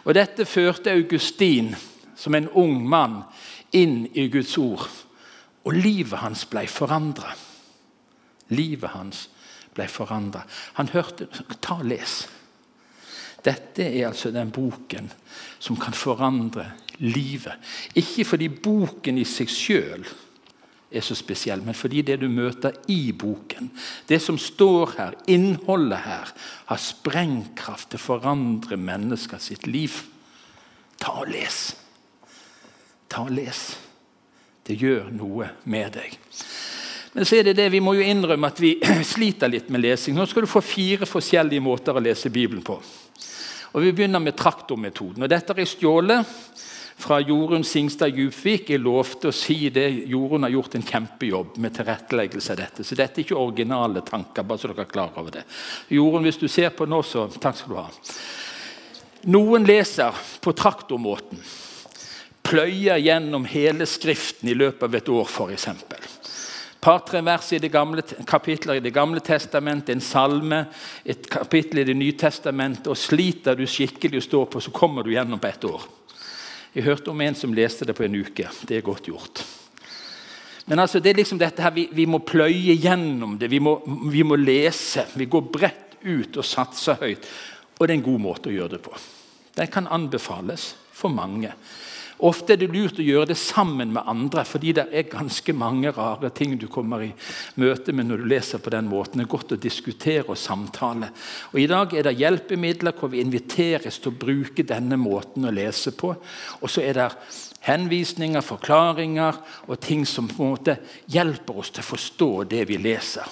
Og 0.04 0.14
Dette 0.14 0.44
førte 0.44 0.92
Augustin, 0.92 1.74
som 2.16 2.34
en 2.34 2.48
ung 2.48 2.82
mann, 2.88 3.22
inn 3.72 4.04
i 4.14 4.28
Guds 4.28 4.56
ord. 4.60 4.86
Og 5.64 5.72
livet 5.72 6.20
hans 6.20 6.44
ble 6.50 6.66
forandra. 6.68 7.32
Livet 8.52 8.92
hans 8.92 9.28
ble 9.74 9.88
forandra. 9.88 10.44
Han 10.78 10.92
hørte 10.92 11.28
Ta 11.60 11.80
og 11.80 11.88
les. 11.88 12.18
Dette 13.44 13.84
er 13.84 14.08
altså 14.08 14.30
den 14.32 14.52
boken 14.52 15.10
som 15.58 15.76
kan 15.80 15.96
forandre 15.96 16.70
livet. 17.04 17.56
Ikke 17.96 18.24
fordi 18.28 18.48
boken 18.48 19.18
i 19.20 19.26
seg 19.28 19.50
sjøl 19.52 20.06
er 20.94 21.04
så 21.04 21.16
spesiell, 21.18 21.62
men 21.64 21.76
fordi 21.76 22.02
det 22.06 22.18
du 22.22 22.28
møter 22.30 22.76
i 22.92 23.12
boken, 23.12 23.70
det 24.08 24.20
som 24.22 24.38
står 24.40 24.94
her, 24.98 25.16
innholdet 25.30 26.04
her, 26.06 26.34
har 26.70 26.80
sprengkraft 26.80 27.90
til 27.92 28.00
å 28.00 28.04
forandre 28.04 28.78
mennesker 28.80 29.42
sitt 29.42 29.66
liv. 29.66 29.96
Ta 31.00 31.18
og 31.22 31.32
les. 31.32 31.64
Ta 33.10 33.26
og 33.26 33.34
les. 33.34 33.64
Det 34.64 34.78
gjør 34.80 35.10
noe 35.12 35.50
med 35.68 35.98
deg. 35.98 36.16
Men 37.14 37.26
så 37.28 37.38
er 37.38 37.46
det 37.46 37.58
det, 37.60 37.68
vi 37.70 37.82
må 37.84 37.94
jo 37.94 38.06
innrømme 38.06 38.48
at 38.50 38.60
vi 38.62 38.74
sliter 39.14 39.50
litt 39.50 39.68
med 39.70 39.84
lesing. 39.84 40.16
Nå 40.16 40.26
skal 40.26 40.46
du 40.46 40.50
få 40.50 40.62
fire 40.64 41.06
forskjellige 41.06 41.62
måter 41.62 41.94
å 41.94 42.02
lese 42.02 42.32
Bibelen 42.32 42.64
på. 42.64 42.78
Og 43.74 43.82
Vi 43.82 43.92
begynner 43.92 44.22
med 44.22 44.36
traktormetoden. 44.38 45.22
Og 45.22 45.30
Dette 45.30 45.54
er 45.54 45.66
stjålet 45.66 46.34
fra 46.96 47.20
Jorunn 47.20 47.64
Singstad 47.64 48.14
Djupvik. 48.14 48.70
Jeg 48.70 48.82
lovte 48.82 49.30
å 49.30 49.34
si 49.34 49.68
det. 49.74 49.88
Jorunn 50.10 50.46
har 50.46 50.54
gjort 50.54 50.76
en 50.78 50.86
kjempejobb 50.86 51.58
med 51.62 51.74
tilretteleggelse 51.76 52.54
av 52.54 52.62
dette. 52.62 52.84
Så 52.84 52.98
dette 52.98 53.20
er 53.20 53.26
ikke 53.26 53.38
originale 53.40 54.04
tanker. 54.06 54.42
bare 54.42 54.58
så 54.58 54.70
dere 54.70 54.86
er 54.86 54.92
klar 54.92 55.12
over 55.16 55.30
det. 55.30 55.44
Jorunn, 55.88 56.24
hvis 56.24 56.40
du 56.40 56.48
ser 56.48 56.70
på 56.70 56.86
nå, 56.86 57.02
så 57.02 57.26
takk 57.28 57.56
skal 57.56 57.74
du 57.74 57.80
ha. 57.80 57.88
Noen 59.34 59.64
leser 59.64 60.12
på 60.40 60.52
traktormåten. 60.52 61.40
Pløyer 62.44 63.00
gjennom 63.00 63.46
hele 63.48 63.86
Skriften 63.88 64.48
i 64.48 64.54
løpet 64.54 64.82
av 64.82 64.94
et 64.94 65.08
år, 65.08 65.24
f.eks 65.24 65.68
par-tre 66.84 67.22
vers 67.24 67.52
i 67.52 67.58
det 67.62 67.70
gamle, 67.72 68.02
kapitler 68.28 68.76
i 68.76 68.84
Det 68.84 68.92
gamle 68.92 69.20
testamentet, 69.24 69.94
en 69.94 70.04
salme, 70.04 70.64
et 71.04 71.28
kapittel 71.30 71.80
i 71.80 71.84
Det 71.84 71.96
nye 71.96 72.12
testamentet. 72.12 72.88
og 72.88 72.96
Sliter 72.96 73.56
du 73.56 73.64
skikkelig 73.66 74.20
å 74.20 74.28
stå 74.28 74.44
på, 74.44 74.60
så 74.60 74.70
kommer 74.70 75.02
du 75.02 75.12
gjennom 75.14 75.40
på 75.40 75.48
ett 75.48 75.64
år. 75.64 75.82
Jeg 76.74 76.88
hørte 76.88 77.12
om 77.12 77.20
en 77.22 77.36
som 77.38 77.54
leste 77.54 77.86
det 77.86 77.94
på 77.94 78.02
en 78.06 78.16
uke. 78.18 78.48
Det 78.66 78.76
er 78.76 78.86
godt 78.86 79.06
gjort. 79.06 79.44
Men 80.66 80.80
altså, 80.82 80.98
det 81.00 81.12
er 81.12 81.20
liksom 81.20 81.38
dette 81.38 81.62
her, 81.62 81.74
vi, 81.74 81.86
vi 81.92 82.06
må 82.08 82.22
pløye 82.24 82.74
gjennom 82.80 83.36
det. 83.38 83.50
Vi 83.52 83.60
må, 83.62 83.76
vi 84.10 84.24
må, 84.26 84.38
lese. 84.40 85.04
Vi 85.14 85.28
går 85.30 85.50
bredt 85.54 85.98
ut 86.02 86.40
og 86.40 86.46
satser 86.46 86.98
høyt. 87.00 87.28
Og 87.78 87.86
det 87.86 87.92
er 87.92 87.98
en 88.00 88.06
god 88.08 88.22
måte 88.24 88.50
å 88.50 88.54
gjøre 88.54 88.76
det 88.76 88.82
på. 88.82 88.94
Den 89.54 89.70
kan 89.70 89.86
anbefales 89.92 90.72
for 90.94 91.12
mange. 91.14 91.52
Ofte 92.22 92.54
er 92.54 92.60
det 92.60 92.70
lurt 92.70 93.00
å 93.00 93.04
gjøre 93.04 93.32
det 93.32 93.38
sammen 93.40 93.90
med 93.94 94.06
andre, 94.10 94.44
fordi 94.46 94.74
det 94.78 94.84
er 94.94 95.08
ganske 95.10 95.54
mange 95.56 95.90
rare 95.96 96.30
ting 96.34 96.54
du 96.60 96.68
kommer 96.70 97.02
i 97.02 97.10
møte 97.60 97.92
med 97.92 98.06
når 98.08 98.22
du 98.22 98.28
leser 98.30 98.62
på 98.62 98.72
den 98.74 98.86
måten. 98.90 99.18
Det 99.18 99.26
er 99.26 99.32
godt 99.34 99.56
å 99.56 99.60
diskutere 99.60 100.28
og 100.28 100.38
samtale. 100.38 101.10
Og 101.52 101.58
I 101.62 101.66
dag 101.70 101.94
er 101.94 102.06
det 102.06 102.16
hjelpemidler 102.20 102.94
hvor 102.98 103.10
vi 103.12 103.24
inviteres 103.24 103.98
til 103.98 104.12
å 104.12 104.18
bruke 104.26 104.66
denne 104.66 104.98
måten 105.00 105.48
å 105.48 105.54
lese 105.54 105.94
på. 105.96 106.14
Og 106.60 106.70
så 106.70 106.84
er 106.84 107.00
det 107.00 107.10
henvisninger, 107.64 108.44
forklaringer 108.44 109.38
og 109.66 109.80
ting 109.80 110.04
som 110.08 110.28
på 110.28 110.42
en 110.44 110.54
måte 110.54 110.76
hjelper 111.10 111.60
oss 111.62 111.72
til 111.72 111.84
å 111.84 111.90
forstå 111.92 112.30
det 112.50 112.64
vi 112.68 112.78
leser. 112.80 113.28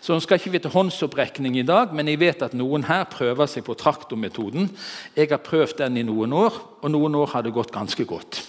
Så 0.00 0.16
nå 0.16 0.22
skal 0.24 0.40
ikke 0.40 0.52
vi 0.54 0.60
til 0.64 0.72
håndsopprekning 0.74 1.58
i 1.60 1.66
dag, 1.66 1.92
men 1.94 2.08
jeg 2.08 2.20
vet 2.20 2.42
at 2.44 2.56
noen 2.56 2.86
her 2.88 3.06
prøver 3.12 3.48
seg 3.50 3.66
på 3.66 3.76
traktormetoden. 3.78 4.70
Jeg 5.16 5.30
har 5.32 5.44
prøvd 5.44 5.82
den 5.84 6.00
i 6.00 6.06
noen 6.08 6.32
år, 6.36 6.56
og 6.80 6.92
noen 6.92 7.18
år 7.20 7.34
har 7.34 7.44
det 7.44 7.54
gått 7.56 7.72
ganske 7.74 8.06
godt. 8.08 8.40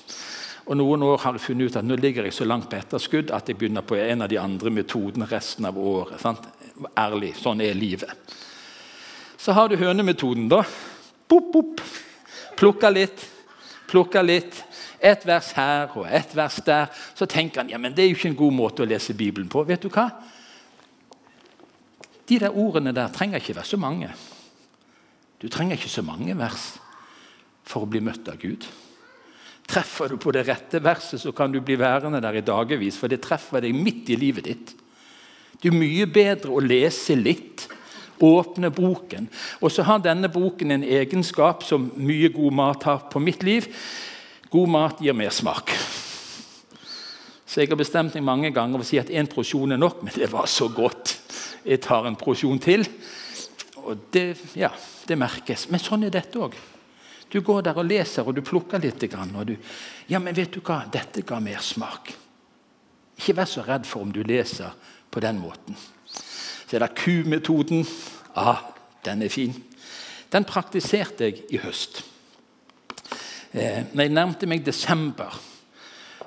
Og 0.69 0.77
Noen 0.77 1.01
år 1.03 1.17
har 1.23 1.35
jeg 1.35 1.43
funnet 1.43 1.71
ut 1.71 1.77
at 1.79 1.83
nå 1.83 1.97
ligger 1.99 2.27
jeg 2.27 2.35
så 2.37 2.45
langt 2.45 2.69
på 2.69 2.77
etterskudd 2.77 3.31
at 3.35 3.49
jeg 3.49 3.57
begynner 3.59 3.83
på 3.83 3.97
en 3.97 4.21
av 4.23 4.29
de 4.31 4.37
andre 4.39 4.71
metodene 4.71 5.25
resten 5.27 5.65
av 5.67 5.75
året. 5.75 6.21
Sant? 6.21 6.45
Ærlig. 6.95 7.33
Sånn 7.35 7.63
er 7.65 7.75
livet. 7.75 8.13
Så 9.41 9.55
har 9.57 9.67
du 9.67 9.75
hønemetoden, 9.75 10.45
da. 10.51 10.61
Pop, 11.27 11.49
pop. 11.51 11.81
Plukka 12.55 12.91
litt, 12.93 13.25
plukka 13.89 14.21
litt. 14.21 14.61
Et 15.01 15.25
vers 15.25 15.47
her 15.57 15.95
og 15.97 16.05
et 16.05 16.35
vers 16.37 16.59
der. 16.65 16.91
Så 17.17 17.25
tenker 17.25 17.63
han 17.63 17.71
ja, 17.71 17.79
men 17.81 17.95
det 17.97 18.05
er 18.05 18.11
jo 18.11 18.19
ikke 18.19 18.31
en 18.33 18.41
god 18.43 18.53
måte 18.53 18.85
å 18.85 18.89
lese 18.89 19.17
Bibelen 19.17 19.49
på. 19.49 19.63
Vet 19.65 19.81
du 19.81 19.89
hva? 19.89 20.09
De 22.29 22.37
der 22.39 22.53
ordene 22.53 22.93
der 22.95 23.11
trenger 23.11 23.41
ikke 23.41 23.57
være 23.57 23.71
så 23.71 23.81
mange. 23.81 24.11
Du 25.41 25.49
trenger 25.49 25.75
ikke 25.75 25.89
så 25.89 26.03
mange 26.05 26.37
vers 26.37 26.75
for 27.65 27.83
å 27.83 27.89
bli 27.89 28.01
møtt 28.03 28.29
av 28.29 28.37
Gud. 28.41 28.67
Treffer 29.71 30.11
du 30.11 30.19
på 30.21 30.33
det 30.35 30.45
rette 30.47 30.81
verset, 30.83 31.21
så 31.21 31.31
kan 31.35 31.51
du 31.51 31.61
bli 31.63 31.77
værende 31.79 32.21
der 32.21 32.37
i 32.37 32.45
dagevis, 32.45 32.97
for 32.99 33.11
det 33.11 33.21
treffer 33.23 33.63
deg 33.63 33.75
midt 33.77 34.09
i 34.11 34.17
livet 34.19 34.47
ditt. 34.49 34.73
Det 35.61 35.69
er 35.69 35.77
mye 35.77 36.07
bedre 36.09 36.53
å 36.55 36.63
lese 36.63 37.15
litt, 37.15 37.67
åpne 38.21 38.69
boken. 38.73 39.27
Og 39.61 39.73
så 39.73 39.85
har 39.87 40.01
denne 40.03 40.29
boken 40.29 40.75
en 40.75 40.85
egenskap 40.85 41.63
som 41.65 41.89
mye 41.97 42.29
god 42.33 42.57
mat 42.57 42.85
har 42.85 43.05
på 43.09 43.21
mitt 43.23 43.45
liv. 43.45 43.69
God 44.51 44.69
mat 44.69 44.99
gir 44.99 45.15
mer 45.15 45.31
smak. 45.31 45.71
Så 47.47 47.61
jeg 47.61 47.71
har 47.71 47.79
bestemt 47.79 48.15
meg 48.15 48.23
mange 48.23 48.51
ganger 48.55 48.79
for 48.79 48.85
å 48.85 48.89
si 48.89 48.99
at 48.99 49.11
én 49.11 49.29
porsjon 49.31 49.75
er 49.75 49.79
nok, 49.79 50.01
men 50.03 50.15
det 50.15 50.27
var 50.31 50.47
så 50.47 50.69
godt. 50.71 51.17
Jeg 51.63 51.81
tar 51.83 52.07
en 52.07 52.17
porsjon 52.19 52.59
til. 52.63 52.83
Og 53.81 54.07
det, 54.11 54.25
ja, 54.59 54.71
det 55.07 55.17
merkes. 55.19 55.69
Men 55.71 55.83
sånn 55.83 56.03
er 56.07 56.13
dette 56.13 56.39
òg. 56.39 56.55
Du 57.31 57.39
går 57.39 57.63
der 57.63 57.79
og 57.79 57.87
leser, 57.87 58.27
og 58.27 58.35
du 58.35 58.43
plukker 58.43 58.79
litt. 58.83 59.03
Og 59.15 59.45
du, 59.47 59.55
ja, 60.11 60.19
men 60.19 60.35
vet 60.35 60.51
du 60.51 60.59
hva? 60.59 60.81
Dette 60.91 61.23
ga 61.27 61.39
mer 61.43 61.63
smak. 61.63 62.11
Ikke 63.19 63.37
vær 63.39 63.47
så 63.47 63.63
redd 63.63 63.87
for 63.87 64.03
om 64.03 64.11
du 64.11 64.19
leser 64.27 64.75
på 65.11 65.23
den 65.23 65.39
måten. 65.39 65.79
Så 66.11 66.75
er 66.75 66.83
det 66.83 66.93
Q-metoden. 66.99 67.85
Ah, 68.35 68.63
den 69.07 69.23
er 69.23 69.31
fin. 69.31 69.55
Den 70.31 70.47
praktiserte 70.47 71.29
jeg 71.29 71.45
i 71.51 71.59
høst. 71.63 72.03
Eh, 73.51 73.83
når 73.91 74.05
jeg 74.05 74.13
nærmte 74.15 74.47
meg 74.47 74.63
desember, 74.63 75.35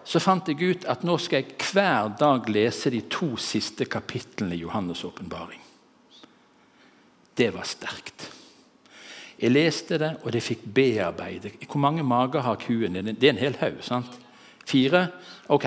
så 0.04 0.20
fant 0.20 0.48
jeg 0.50 0.60
ut 0.60 0.82
at 0.92 1.04
nå 1.08 1.16
skal 1.22 1.40
jeg 1.40 1.70
hver 1.72 2.10
dag 2.20 2.50
lese 2.52 2.92
de 2.92 3.00
to 3.08 3.34
siste 3.40 3.86
kapitlene 3.88 4.56
i 4.56 4.60
Johannes' 4.60 5.06
åpenbaring. 5.08 5.62
Det 7.34 7.48
var 7.54 7.64
sterkt. 7.66 8.28
Jeg 9.40 9.50
leste 9.50 9.98
det, 9.98 10.12
og 10.22 10.32
det 10.32 10.44
fikk 10.44 10.68
bearbeide. 10.74 11.56
Hvor 11.64 11.80
mange 11.80 12.04
mager 12.06 12.44
har 12.44 12.60
kuen? 12.60 13.00
Det 13.00 13.24
er 13.24 13.32
en 13.32 13.40
hel 13.40 13.56
haug. 13.58 13.80
sant? 13.82 14.20
Fire? 14.64 15.08
Ok. 15.48 15.66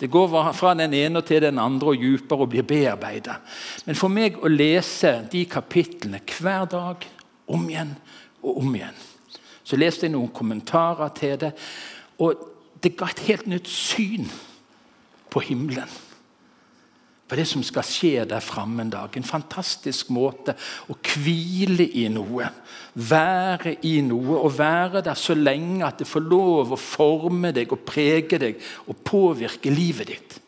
Det 0.00 0.10
går 0.10 0.52
fra 0.52 0.74
den 0.74 0.94
ene 0.94 1.22
til 1.22 1.42
den 1.42 1.58
andre 1.58 1.88
og 1.88 2.00
dypere 2.00 2.44
og 2.44 2.52
blir 2.52 2.62
bearbeida. 2.62 3.40
Men 3.86 3.96
for 3.96 4.08
meg 4.08 4.38
å 4.38 4.48
lese 4.48 5.24
de 5.32 5.44
kapitlene 5.44 6.20
hver 6.38 6.68
dag, 6.70 7.04
om 7.48 7.68
igjen 7.68 7.96
og 8.42 8.60
om 8.60 8.74
igjen 8.76 9.07
Så 9.68 9.76
leste 9.76 10.06
jeg 10.06 10.14
noen 10.14 10.32
kommentarer 10.32 11.12
til 11.16 11.36
det. 11.44 11.52
og 12.18 12.54
det 12.82 12.94
ga 12.96 13.08
et 13.10 13.24
helt 13.26 13.46
nytt 13.50 13.68
syn 13.68 14.28
på 15.30 15.42
himmelen. 15.42 15.88
På 17.28 17.36
det 17.36 17.44
som 17.50 17.62
skal 17.66 17.84
skje 17.84 18.24
der 18.24 18.40
framme 18.40 18.80
en 18.82 18.92
dag. 18.92 19.16
En 19.16 19.26
fantastisk 19.26 20.08
måte 20.14 20.54
å 20.88 20.96
hvile 20.96 21.84
i 21.84 22.06
noe. 22.08 22.46
Være 22.94 23.74
i 23.84 23.98
noe 24.00 24.38
og 24.38 24.54
være 24.56 25.02
der 25.04 25.18
så 25.18 25.36
lenge 25.36 25.84
at 25.84 26.00
det 26.00 26.08
får 26.08 26.24
lov 26.24 26.72
å 26.72 26.80
forme 26.80 27.52
deg 27.52 27.74
og 27.74 27.84
prege 27.84 28.40
deg 28.40 28.62
og 28.86 29.02
påvirke 29.04 29.74
livet 29.74 30.14
ditt. 30.14 30.38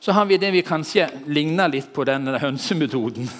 Så 0.00 0.12
har 0.12 0.28
vi 0.28 0.36
det 0.38 0.52
vi 0.52 0.66
kanskje 0.66 1.08
ligner 1.32 1.72
litt 1.72 1.88
på 1.94 2.04
denne 2.06 2.36
hønsemetoden. 2.38 3.30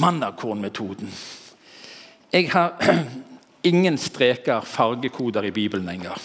Mannakornmetoden. 0.00 1.12
Jeg 2.32 2.48
har 2.54 2.78
ingen 3.66 3.98
streker 3.98 4.64
fargekoder 4.66 5.44
i 5.48 5.54
Bibelen 5.54 5.86
lenger. 5.86 6.20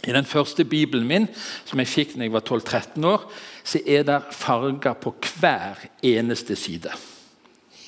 I 0.00 0.14
den 0.16 0.24
første 0.24 0.64
bibelen 0.64 1.04
min, 1.06 1.26
som 1.68 1.80
jeg 1.82 1.90
fikk 1.90 2.14
da 2.16 2.24
jeg 2.24 2.32
var 2.32 2.44
12-13 2.46 3.04
år, 3.04 3.26
så 3.64 3.82
er 3.84 4.06
det 4.08 4.20
farger 4.32 4.96
på 4.96 5.12
hver 5.40 5.82
eneste 6.02 6.56
side. 6.56 6.94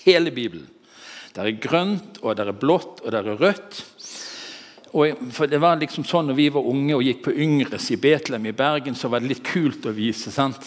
Hele 0.05 0.31
Bibelen. 0.31 0.69
Der 1.33 1.49
er 1.49 1.57
grønt, 1.57 2.21
og 2.21 2.37
der 2.37 2.51
er 2.53 2.59
blått, 2.59 3.01
og 3.01 3.13
der 3.15 3.31
er 3.33 3.41
rødt. 3.41 3.81
Og 4.93 5.23
for 5.33 5.49
det 5.49 5.61
var 5.63 5.81
liksom 5.81 6.05
sånn 6.05 6.29
når 6.29 6.37
vi 6.37 6.51
var 6.53 6.69
unge 6.69 6.99
og 6.99 7.07
gikk 7.07 7.23
på 7.25 7.33
Yngres 7.33 7.89
i 7.95 7.97
Betlehem 7.97 8.51
i 8.51 8.57
Bergen, 8.57 8.97
så 8.99 9.09
var 9.09 9.23
det 9.23 9.31
litt 9.33 9.47
kult 9.47 9.89
å 9.89 9.95
vise. 9.97 10.31
sant? 10.31 10.61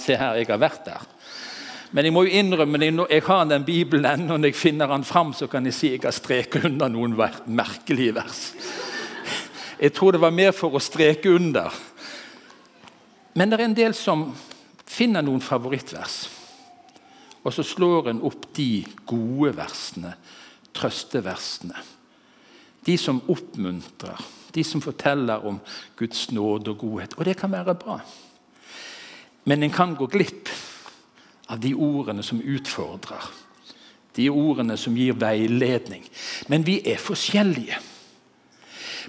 Se 0.00 0.16
her, 0.16 0.38
jeg 0.40 0.48
har 0.48 0.60
vært 0.60 0.86
der. 0.88 1.04
Men 1.90 2.06
jeg 2.06 2.14
må 2.14 2.22
jo 2.22 2.38
innrømme 2.38 2.78
jeg 3.10 3.22
har 3.26 3.44
den 3.50 3.64
Bibelen 3.64 4.06
ennå. 4.06 4.36
Når 4.36 4.52
jeg 4.52 4.54
finner 4.54 4.86
den 4.86 5.04
fram, 5.04 5.32
så 5.34 5.46
kan 5.50 5.64
jeg 5.66 5.74
si 5.74 5.90
jeg 5.90 6.04
har 6.04 6.14
streket 6.14 6.64
under 6.64 6.88
noen 6.88 7.16
merkelige 7.46 8.14
vers. 8.14 8.54
Jeg 9.80 9.92
tror 9.92 10.12
det 10.12 10.20
var 10.20 10.30
mer 10.30 10.52
for 10.52 10.74
å 10.76 10.82
streke 10.82 11.32
under. 11.34 11.72
Men 13.34 13.50
det 13.50 13.58
er 13.58 13.64
en 13.64 13.74
del 13.74 13.94
som 13.94 14.28
finner 14.86 15.24
noen 15.24 15.42
favorittvers. 15.42 16.28
Og 17.42 17.54
så 17.54 17.64
slår 17.64 18.10
en 18.10 18.22
opp 18.22 18.50
de 18.54 18.84
gode 19.08 19.54
versene, 19.56 20.12
trøsteversene. 20.76 21.78
De 22.86 22.96
som 23.00 23.22
oppmuntrer, 23.32 24.20
de 24.54 24.64
som 24.64 24.82
forteller 24.84 25.42
om 25.46 25.58
Guds 25.98 26.28
nåde 26.30 26.70
og 26.70 26.84
godhet. 26.84 27.16
Og 27.18 27.26
det 27.26 27.38
kan 27.40 27.52
være 27.52 27.74
bra. 27.80 27.98
Men 29.48 29.64
en 29.64 29.74
kan 29.74 29.96
gå 29.96 30.06
glipp 30.12 30.52
av 31.50 31.60
de 31.60 31.74
ordene 31.74 32.22
som 32.22 32.40
utfordrer. 32.40 33.30
De 34.16 34.28
ordene 34.30 34.76
som 34.78 34.96
gir 34.98 35.18
veiledning. 35.18 36.04
Men 36.48 36.66
vi 36.66 36.80
er 36.86 37.00
forskjellige. 37.02 37.78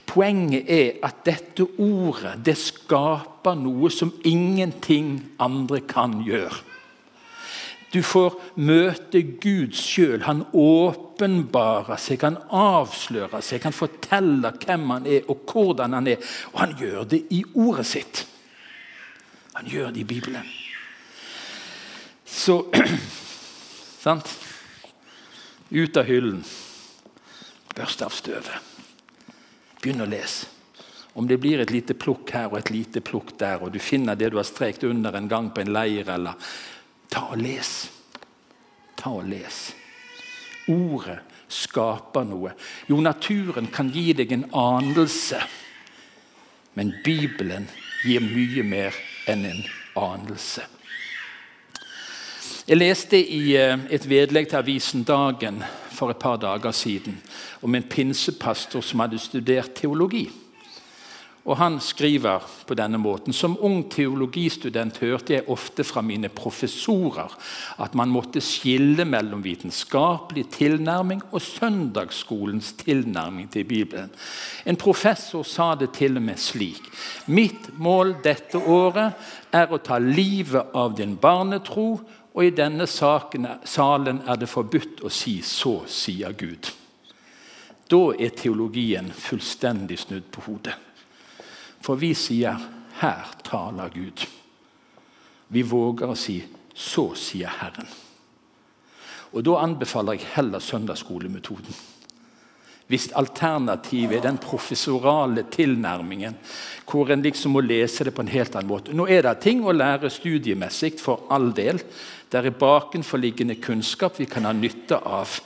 Poenget 0.07 0.69
er 0.71 0.99
at 1.05 1.21
dette 1.27 1.65
ordet 1.79 2.37
det 2.45 2.57
skaper 2.59 3.57
noe 3.59 3.91
som 3.93 4.13
ingenting 4.27 5.17
andre 5.41 5.81
kan 5.87 6.19
gjøre. 6.25 6.67
Du 7.91 7.99
får 8.07 8.37
møte 8.55 9.19
Gud 9.43 9.75
sjøl. 9.75 10.21
Han 10.23 10.45
åpenbarer 10.55 11.99
seg, 11.99 12.23
han 12.23 12.39
avslører 12.47 13.43
seg, 13.43 13.65
han 13.67 13.75
forteller 13.75 14.55
hvem 14.63 14.93
han 14.95 15.09
er 15.11 15.27
og 15.27 15.43
hvordan 15.51 15.99
han 15.99 16.07
er. 16.13 16.31
Og 16.53 16.61
han 16.63 16.77
gjør 16.79 17.03
det 17.11 17.25
i 17.35 17.43
ordet 17.51 17.87
sitt. 17.91 18.25
Han 19.59 19.67
gjør 19.67 19.91
det 19.91 20.05
i 20.05 20.07
Bibelen. 20.07 20.47
Så 22.31 22.65
Sant? 24.01 24.39
Ut 25.69 25.97
av 25.97 26.07
hyllen. 26.07 26.43
Børste 27.75 28.07
av 28.07 28.15
støvet. 28.15 28.55
Begynn 29.81 30.01
å 30.01 30.09
lese. 30.09 30.47
Om 31.13 31.27
det 31.27 31.37
blir 31.43 31.59
et 31.59 31.71
lite 31.75 31.93
plukk 31.99 32.31
her 32.31 32.47
og 32.49 32.57
et 32.61 32.71
lite 32.71 33.01
plukk 33.03 33.33
der, 33.39 33.59
og 33.59 33.73
du 33.73 33.79
finner 33.83 34.15
det 34.15 34.31
du 34.31 34.37
har 34.39 34.47
strekt 34.47 34.85
under 34.87 35.15
en 35.17 35.27
gang 35.27 35.49
på 35.51 35.61
en 35.61 35.73
leir, 35.75 36.07
eller 36.09 36.39
Ta 37.11 37.25
og 37.33 37.41
les. 37.43 37.69
Ta 38.95 39.11
og 39.11 39.27
les. 39.27 39.59
Ordet 40.71 41.19
skaper 41.51 42.23
noe. 42.29 42.53
Jo, 42.87 43.01
naturen 43.03 43.67
kan 43.73 43.91
gi 43.91 44.13
deg 44.15 44.31
en 44.31 44.45
anelse, 44.55 45.41
men 46.79 46.93
Bibelen 47.03 47.67
gir 48.05 48.23
mye 48.23 48.63
mer 48.63 48.95
enn 49.27 49.43
en 49.49 49.65
anelse. 49.99 50.63
Jeg 52.71 52.79
leste 52.79 53.19
i 53.19 53.49
eh, 53.59 53.81
et 53.91 54.05
vedlegg 54.07 54.45
til 54.47 54.61
avisen 54.61 55.01
Dagen 55.03 55.57
for 55.91 56.13
et 56.13 56.19
par 56.21 56.37
dager 56.39 56.71
siden 56.71 57.17
om 57.67 57.75
en 57.75 57.83
pinsepastor 57.83 58.79
som 58.79 59.03
hadde 59.03 59.19
studert 59.19 59.73
teologi. 59.75 60.29
Og 61.43 61.57
Han 61.57 61.79
skriver 61.83 62.45
på 62.67 62.75
denne 62.77 62.99
måten 63.01 63.33
Som 63.33 63.57
ung 63.59 63.89
teologistudent 63.89 65.01
hørte 65.01 65.33
jeg 65.33 65.49
ofte 65.49 65.83
fra 65.83 66.01
mine 66.01 66.29
professorer 66.29 67.35
at 67.81 67.95
man 67.95 68.13
måtte 68.13 68.39
skille 68.39 69.05
mellom 69.05 69.43
vitenskapelig 69.43 70.45
tilnærming 70.55 71.21
og 71.31 71.41
søndagsskolens 71.41 72.71
tilnærming 72.73 73.51
til 73.51 73.65
Bibelen. 73.65 74.11
En 74.65 74.77
professor 74.77 75.43
sa 75.43 75.73
det 75.75 75.91
til 75.97 76.15
og 76.15 76.23
med 76.23 76.39
slik 76.39 76.87
Mitt 77.27 77.67
mål 77.77 78.15
dette 78.23 78.57
året 78.57 79.11
er 79.51 79.67
å 79.67 79.81
ta 79.83 79.99
livet 79.99 80.71
av 80.73 80.95
din 80.95 81.17
barnetro 81.17 81.99
og 82.33 82.45
i 82.45 82.53
denne 82.55 82.87
salen 82.87 84.21
er 84.27 84.37
det 84.39 84.49
forbudt 84.49 85.03
å 85.03 85.09
si 85.09 85.41
'så 85.41 85.85
sier 85.87 86.31
Gud'. 86.31 86.71
Da 87.91 88.13
er 88.19 88.29
teologien 88.29 89.11
fullstendig 89.11 89.99
snudd 89.99 90.31
på 90.31 90.41
hodet. 90.41 90.75
For 91.81 91.95
vi 91.95 92.13
sier 92.13 92.57
'her 93.01 93.35
taler 93.43 93.89
Gud'. 93.89 94.27
Vi 95.49 95.61
våger 95.61 96.07
å 96.07 96.15
si 96.15 96.43
'så 96.75 97.15
sier 97.15 97.49
Herren'. 97.49 97.89
Og 99.33 99.45
Da 99.45 99.55
anbefaler 99.55 100.13
jeg 100.13 100.27
heller 100.33 100.59
søndagsskolemetoden. 100.59 101.75
Hvis 102.91 103.11
alternativet 103.15 104.17
er 104.17 104.25
den 104.25 104.39
professorale 104.41 105.45
tilnærmingen, 105.51 106.35
hvor 106.89 107.11
en 107.13 107.23
liksom 107.23 107.53
må 107.55 107.61
lese 107.63 108.03
det 108.03 108.11
på 108.15 108.25
en 108.25 108.31
helt 108.33 108.55
annen 108.55 108.67
måte. 108.67 108.95
Nå 108.95 109.05
er 109.07 109.23
det 109.23 109.37
ting 109.45 109.63
å 109.63 109.71
lære 109.71 110.11
studiemessig, 110.11 110.97
for 110.99 111.23
all 111.31 111.53
del. 111.55 111.79
Det 112.27 112.41
er 112.41 112.57
bakenforliggende 112.59 113.55
kunnskap 113.63 114.19
vi 114.19 114.27
kan 114.27 114.49
ha 114.49 114.51
nytte 114.51 114.99
av. 114.99 115.39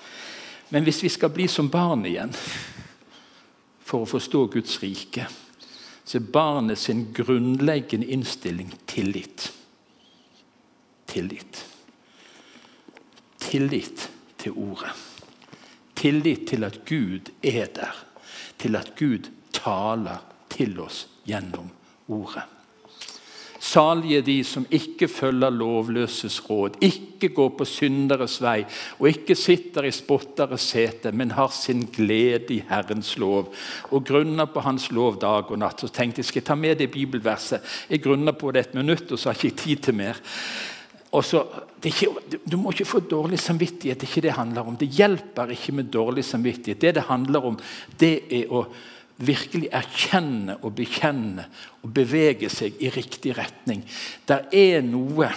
Men 0.74 0.88
hvis 0.88 1.04
vi 1.06 1.14
skal 1.14 1.34
bli 1.36 1.46
som 1.52 1.70
barn 1.70 2.08
igjen 2.10 2.34
for 3.86 4.02
å 4.02 4.10
forstå 4.10 4.46
Guds 4.58 4.80
rike, 4.82 5.30
så 6.06 6.18
er 6.18 6.30
barnet 6.34 6.82
sin 6.82 7.12
grunnleggende 7.14 8.10
innstilling 8.10 8.74
tillit. 8.90 9.52
Tillit. 11.14 11.66
Tillit 13.46 14.10
til 14.42 14.58
ordet 14.58 14.98
tillit 15.96 16.48
til 16.52 16.64
at 16.68 16.82
Gud 16.88 17.32
er 17.44 17.70
der. 17.76 18.04
Til 18.60 18.76
at 18.76 18.94
Gud 19.00 19.32
taler 19.56 20.22
til 20.50 20.80
oss 20.80 21.06
gjennom 21.28 21.72
ordet. 22.08 22.46
Salige 23.66 24.22
de 24.22 24.36
som 24.46 24.66
ikke 24.70 25.08
følger 25.10 25.50
lovløses 25.50 26.38
råd, 26.50 26.76
ikke 26.86 27.32
går 27.34 27.50
på 27.58 27.66
synderes 27.66 28.36
vei 28.44 28.60
og 29.00 29.08
ikke 29.10 29.36
sitter 29.36 29.88
i 29.88 29.94
spotteres 29.96 30.68
sete, 30.76 31.10
men 31.12 31.34
har 31.34 31.50
sin 31.56 31.88
glede 31.96 32.54
i 32.54 32.60
Herrens 32.70 33.16
lov 33.18 33.50
og 33.90 34.06
grunner 34.06 34.46
på 34.46 34.62
Hans 34.62 34.92
lov 34.94 35.18
dag 35.22 35.50
og 35.50 35.60
natt. 35.60 35.82
Så 35.82 35.90
tenkte 35.90 36.22
jeg 36.22 36.30
skal 36.30 36.44
jeg 36.44 36.50
ta 36.52 36.60
med 36.60 36.78
det 36.78 36.92
bibelverset. 36.94 37.66
Jeg 37.90 38.04
grunner 38.06 38.38
på 38.38 38.54
det 38.54 38.68
et 38.68 38.78
minutt, 38.78 39.12
og 39.12 39.20
så 39.20 39.32
har 39.32 39.40
jeg 39.42 39.52
ikke 39.56 39.64
tid 39.64 39.86
til 39.88 39.98
mer. 40.04 40.22
Så, 41.24 41.44
ikke, 41.86 42.10
du 42.44 42.58
må 42.58 42.74
ikke 42.74 42.88
få 42.90 43.00
dårlig 43.00 43.40
samvittighet. 43.40 44.00
Det 44.02 44.08
er 44.08 44.12
ikke 44.12 44.26
det 44.26 44.36
handler 44.36 44.68
om. 44.68 44.78
Det 44.80 44.90
hjelper 44.92 45.54
ikke 45.54 45.76
med 45.78 45.92
dårlig 45.94 46.26
samvittighet. 46.26 46.82
Det 46.82 46.96
det 46.98 47.06
handler 47.08 47.46
om, 47.52 47.60
det 48.00 48.16
er 48.34 48.52
å 48.52 48.66
virkelig 49.16 49.70
erkjenne 49.72 50.58
og 50.62 50.74
bekjenne 50.76 51.46
og 51.84 51.94
bevege 51.96 52.50
seg 52.52 52.82
i 52.84 52.90
riktig 52.92 53.36
retning. 53.38 53.86
Der 54.28 54.50
er 54.52 54.82
noe 54.84 55.30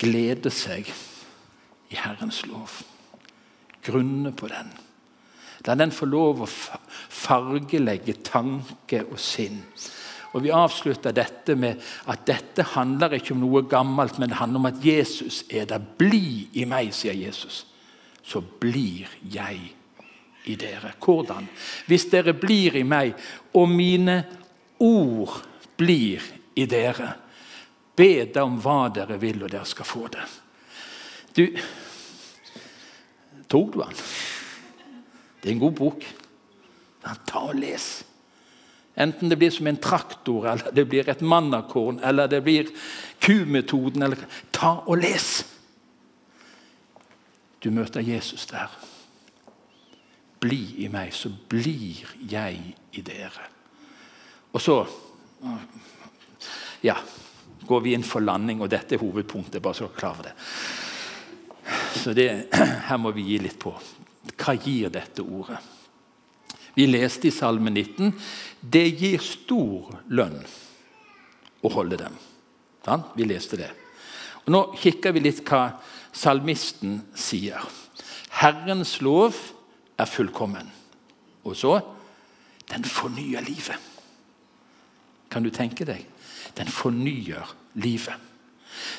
glede 0.00 0.50
seg 0.54 0.88
i 1.92 1.98
Herrens 1.98 2.42
lov. 2.48 2.80
Grunne 3.84 4.32
på 4.32 4.48
den. 4.50 4.70
La 5.66 5.76
den 5.78 5.92
få 5.94 6.08
lov 6.10 6.42
å 6.42 6.48
fargelegge 6.48 8.16
tanke 8.26 9.04
og 9.04 9.20
sinn. 9.22 9.60
Og 10.32 10.42
Vi 10.42 10.50
avslutter 10.50 11.12
dette 11.12 11.54
med 11.54 11.80
at 12.08 12.24
dette 12.26 12.64
handler 12.72 13.18
ikke 13.18 13.34
om 13.34 13.42
noe 13.42 13.64
gammelt, 13.68 14.18
men 14.18 14.32
det 14.32 14.38
handler 14.40 14.62
om 14.62 14.70
at 14.70 14.84
Jesus 14.84 15.44
er 15.50 15.66
der. 15.68 15.78
Bli 15.78 16.48
i 16.56 16.64
meg, 16.68 16.92
sier 16.96 17.16
Jesus. 17.16 17.66
Så 18.24 18.40
blir 18.40 19.10
jeg 19.20 19.58
i 20.48 20.56
dere. 20.56 20.94
Hvordan? 21.02 21.48
Hvis 21.86 22.08
dere 22.10 22.32
blir 22.32 22.78
i 22.80 22.84
meg, 22.86 23.12
og 23.54 23.68
mine 23.68 24.22
ord 24.80 25.42
blir 25.76 26.24
i 26.56 26.66
dere, 26.66 27.12
be 27.96 28.24
da 28.32 28.46
om 28.48 28.56
hva 28.62 28.86
dere 28.94 29.20
vil, 29.20 29.44
og 29.44 29.52
dere 29.52 29.68
skal 29.68 29.88
få 29.88 30.06
det. 30.12 30.26
Du 31.36 31.46
Tok 33.52 33.74
du 33.74 33.82
den? 33.82 33.98
Det 35.42 35.50
er 35.50 35.52
en 35.52 35.60
god 35.60 35.74
bok. 35.76 36.04
Ta 37.28 37.42
og 37.50 37.58
les. 37.58 37.88
Enten 38.94 39.28
det 39.28 39.38
blir 39.40 39.50
som 39.50 39.66
en 39.66 39.76
traktor, 39.76 40.46
eller 40.46 40.72
det 40.72 40.84
blir 40.84 41.08
et 41.08 41.20
mannakorn, 41.20 42.00
eller 42.04 42.28
det 42.28 42.42
blir 42.44 42.68
kumetoden. 43.20 44.02
Eller... 44.02 44.26
Ta 44.52 44.82
og 44.86 45.00
les! 45.00 45.30
Du 47.62 47.70
møter 47.70 48.02
Jesus 48.04 48.46
der. 48.50 48.70
Bli 50.42 50.84
i 50.84 50.90
meg, 50.92 51.14
så 51.14 51.30
blir 51.30 52.04
jeg 52.28 52.60
i 52.92 53.04
dere. 53.06 53.48
Og 54.52 54.60
så 54.60 54.82
ja, 56.82 56.96
går 57.66 57.80
vi 57.80 57.94
inn 57.94 58.04
for 58.04 58.20
landing, 58.20 58.60
og 58.60 58.70
dette 58.70 58.96
er 58.96 59.02
hovedpunktet. 59.02 59.62
bare 59.62 59.74
så 59.74 59.88
klar 59.88 60.18
for 60.18 60.28
det. 60.28 60.34
Så 62.02 62.12
det, 62.12 62.28
her 62.88 62.96
må 62.98 63.14
vi 63.14 63.22
gi 63.30 63.38
litt 63.38 63.58
på. 63.58 63.72
Hva 64.36 64.54
gir 64.58 64.90
dette 64.90 65.22
ordet? 65.22 65.62
Vi 66.74 66.86
leste 66.88 67.28
i 67.28 67.34
Salme 67.34 67.70
19 67.70 68.12
det 68.72 68.84
gir 69.00 69.22
stor 69.24 69.90
lønn 70.08 70.38
å 71.62 71.70
holde 71.72 71.98
dem. 72.00 72.14
Vi 73.16 73.26
leste 73.26 73.58
det. 73.60 73.70
Og 74.46 74.52
Nå 74.54 74.62
kikker 74.78 75.14
vi 75.14 75.22
litt 75.22 75.42
hva 75.46 75.78
salmisten 76.12 77.00
sier. 77.14 77.62
Herrens 78.40 79.00
lov 79.04 79.36
er 80.00 80.08
fullkommen. 80.10 80.70
Og 81.44 81.56
så 81.58 81.76
den 82.72 82.84
fornyer 82.86 83.44
livet. 83.44 83.76
Kan 85.30 85.44
du 85.44 85.50
tenke 85.50 85.86
deg? 85.88 86.06
Den 86.56 86.68
fornyer 86.68 87.54
livet. 87.74 88.16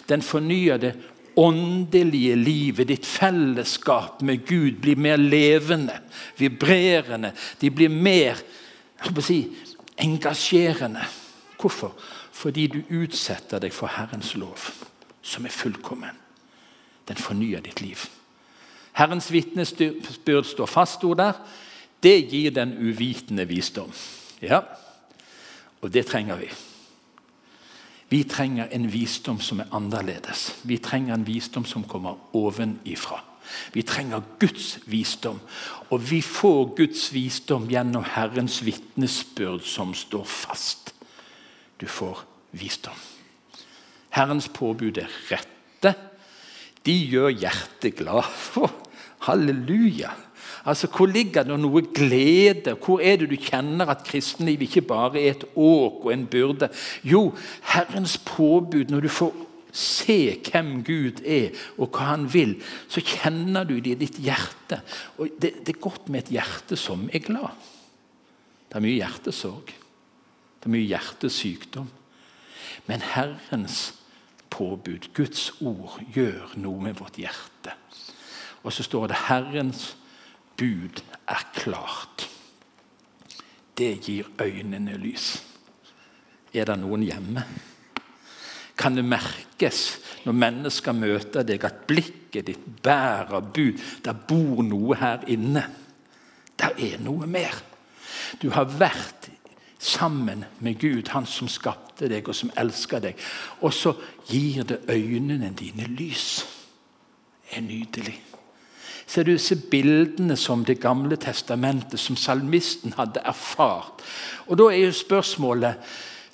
Den 0.09 0.21
fornyer 0.21 0.77
det 0.81 0.93
åndelige 1.35 2.35
livet, 2.35 2.87
ditt 2.87 3.05
fellesskap 3.05 4.21
med 4.21 4.45
Gud, 4.47 4.79
blir 4.81 4.95
mer 4.95 5.17
levende, 5.17 5.99
vibrerende. 6.37 7.33
De 7.61 7.71
blir 7.71 7.89
mer 7.89 8.39
si, 9.21 9.39
engasjerende. 9.97 11.05
Hvorfor? 11.59 11.93
Fordi 12.31 12.67
du 12.67 12.81
utsetter 12.89 13.61
deg 13.63 13.73
for 13.73 13.87
Herrens 13.87 14.33
lov, 14.35 14.69
som 15.21 15.45
er 15.45 15.53
fullkommen. 15.53 16.17
Den 17.07 17.19
fornyer 17.19 17.61
ditt 17.63 17.81
liv. 17.81 17.99
Herrens 18.93 19.31
vitnesbyrd 19.31 20.45
står 20.47 20.69
fast, 20.69 21.03
ord 21.03 21.17
der. 21.17 21.39
Det 22.03 22.17
gir 22.31 22.51
den 22.51 22.75
uvitende 22.77 23.45
visdom. 23.47 23.91
Ja, 24.41 24.61
og 25.81 25.93
det 25.93 26.05
trenger 26.05 26.39
vi. 26.39 26.49
Vi 28.13 28.23
trenger 28.29 28.67
en 28.69 28.85
visdom 28.93 29.39
som 29.41 29.63
er 29.63 29.71
annerledes. 29.73 30.51
Vi 30.69 30.77
trenger 30.77 31.15
en 31.15 31.25
visdom 31.25 31.65
som 31.65 31.85
kommer 31.89 32.19
ovenifra. 32.37 33.23
Vi 33.73 33.81
trenger 33.81 34.21
Guds 34.39 34.77
visdom, 34.85 35.39
og 35.89 36.03
vi 36.11 36.19
får 36.21 36.75
Guds 36.77 37.07
visdom 37.13 37.65
gjennom 37.71 38.05
Herrens 38.05 38.59
vitnesbyrd 38.65 39.65
som 39.65 39.95
står 39.97 40.27
fast. 40.29 40.93
Du 41.81 41.87
får 41.89 42.21
visdom. 42.51 43.01
Herrens 44.13 44.47
påbud 44.53 45.01
er 45.01 45.09
rette. 45.31 45.95
De 46.85 46.93
gjør 46.93 47.33
hjertet 47.33 47.97
glad. 47.97 48.29
Halleluja! 49.25 50.13
Altså, 50.65 50.87
Hvor 50.87 51.05
ligger 51.05 51.43
det 51.43 51.59
noe 51.59 51.81
glede? 51.93 52.75
Hvor 52.79 52.99
er 53.03 53.17
det 53.19 53.29
du 53.29 53.35
kjenner 53.35 53.89
at 53.91 54.05
kristenlivet 54.07 54.69
ikke 54.69 54.85
bare 54.87 55.19
er 55.19 55.31
et 55.31 55.45
åk 55.55 56.05
og 56.05 56.13
en 56.13 56.27
byrde? 56.27 56.69
Jo, 57.03 57.33
Herrens 57.73 58.17
påbud. 58.17 58.85
Når 58.89 58.99
du 58.99 59.09
får 59.09 59.33
se 59.73 60.39
hvem 60.51 60.83
Gud 60.85 61.23
er 61.25 61.49
og 61.77 61.89
hva 61.89 62.13
han 62.13 62.27
vil, 62.33 62.55
så 62.87 63.01
kjenner 63.01 63.65
du 63.67 63.79
det 63.79 63.95
i 63.95 64.01
ditt 64.05 64.19
hjerte. 64.23 64.79
Og 65.17 65.33
det, 65.41 65.65
det, 65.65 65.75
er 65.75 65.83
godt 65.83 66.09
med 66.09 66.23
et 66.23 66.35
hjerte 66.37 66.77
som 66.79 67.09
er 67.13 67.25
glad. 67.25 67.51
Det 68.69 68.79
er 68.79 68.85
mye 68.85 69.01
hjertesorg. 69.01 69.73
Det 70.61 70.69
er 70.69 70.75
mye 70.77 70.87
hjertesykdom. 70.93 71.89
Men 72.87 73.03
Herrens 73.03 73.95
påbud, 74.53 75.09
Guds 75.17 75.49
ord, 75.59 75.99
gjør 76.13 76.55
noe 76.61 76.87
med 76.87 76.95
vårt 77.01 77.17
hjerte. 77.19 77.75
Og 78.63 78.71
så 78.71 78.83
står 78.83 79.07
det 79.07 79.17
'Herrens 79.27 79.95
bud 80.57 81.03
er 81.27 81.43
klart. 81.53 82.29
Det 83.77 83.99
gir 84.05 84.29
øynene 84.41 84.97
lys. 84.97 85.43
Er 86.53 86.65
det 86.69 86.77
noen 86.79 87.03
hjemme? 87.05 87.43
Kan 88.77 88.97
det 88.97 89.05
merkes 89.05 89.83
når 90.25 90.37
mennesker 90.37 90.95
møter 90.97 91.45
deg, 91.45 91.63
at 91.65 91.85
blikket 91.89 92.47
ditt 92.49 92.65
bærer 92.83 93.41
bud? 93.41 93.81
Der 94.05 94.13
bor 94.13 94.61
noe 94.65 94.97
her 94.97 95.25
inne. 95.27 95.65
Der 96.59 96.77
er 96.77 96.99
noe 97.01 97.27
mer. 97.27 97.57
Du 98.41 98.49
har 98.53 98.69
vært 98.69 99.29
sammen 99.83 100.45
med 100.59 100.79
Gud, 100.79 101.09
han 101.09 101.25
som 101.25 101.49
skapte 101.51 102.07
deg 102.09 102.27
og 102.29 102.37
som 102.37 102.53
elsker 102.57 103.01
deg. 103.03 103.17
Og 103.61 103.73
så 103.73 103.95
gir 104.29 104.63
det 104.67 104.83
øynene 104.89 105.53
dine 105.57 105.89
lys. 105.97 106.45
Det 107.43 107.59
er 107.59 107.65
nydelig 107.67 108.15
ser 109.07 109.27
det 109.27 109.37
disse 109.37 109.55
bildene 109.69 110.37
som 110.39 110.65
Det 110.65 110.79
gamle 110.79 111.15
testamentet, 111.17 111.99
som 111.99 112.15
salmisten 112.15 112.93
hadde 112.97 113.21
erfart. 113.25 114.01
Og 114.47 114.57
Da 114.57 114.69
er 114.71 114.85
jo 114.85 114.91
spørsmålet 114.91 115.75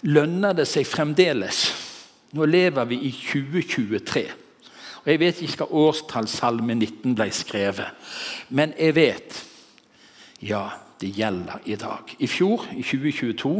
lønner 0.04 0.54
det 0.54 0.68
seg 0.68 0.88
fremdeles. 0.88 1.74
Nå 2.34 2.46
lever 2.46 2.86
vi 2.86 3.02
i 3.10 3.12
2023. 3.12 4.26
Og 5.04 5.08
Jeg 5.08 5.20
vet 5.20 5.42
ikke 5.42 5.66
hva 5.66 5.88
årstall 5.88 6.28
Salme 6.28 6.76
19 6.76 7.16
ble 7.16 7.30
skrevet, 7.32 7.88
men 8.50 8.74
jeg 8.78 8.96
vet 8.96 9.46
ja, 10.42 10.70
det 11.00 11.10
gjelder 11.16 11.62
i 11.66 11.76
dag. 11.80 12.16
I 12.20 12.28
fjor, 12.28 12.66
i 12.76 12.84
2022, 12.84 13.54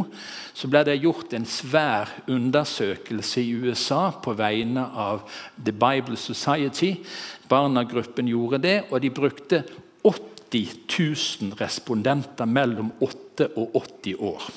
så 0.54 0.68
ble 0.68 0.82
det 0.84 0.98
gjort 1.00 1.32
en 1.36 1.46
svær 1.48 2.12
undersøkelse 2.28 3.40
i 3.40 3.54
USA 3.64 4.10
på 4.12 4.34
vegne 4.36 4.84
av 4.84 5.22
The 5.56 5.72
Bible 5.72 6.18
Society. 6.20 6.94
Barna-gruppen 7.48 8.28
gjorde 8.28 8.60
det, 8.62 8.76
og 8.90 9.00
de 9.02 9.10
brukte 9.10 9.62
80 10.04 10.76
000 11.40 11.56
respondenter 11.60 12.44
mellom 12.44 12.92
8 13.00 13.50
og 13.56 13.80
80 14.04 14.20
år. 14.20 14.50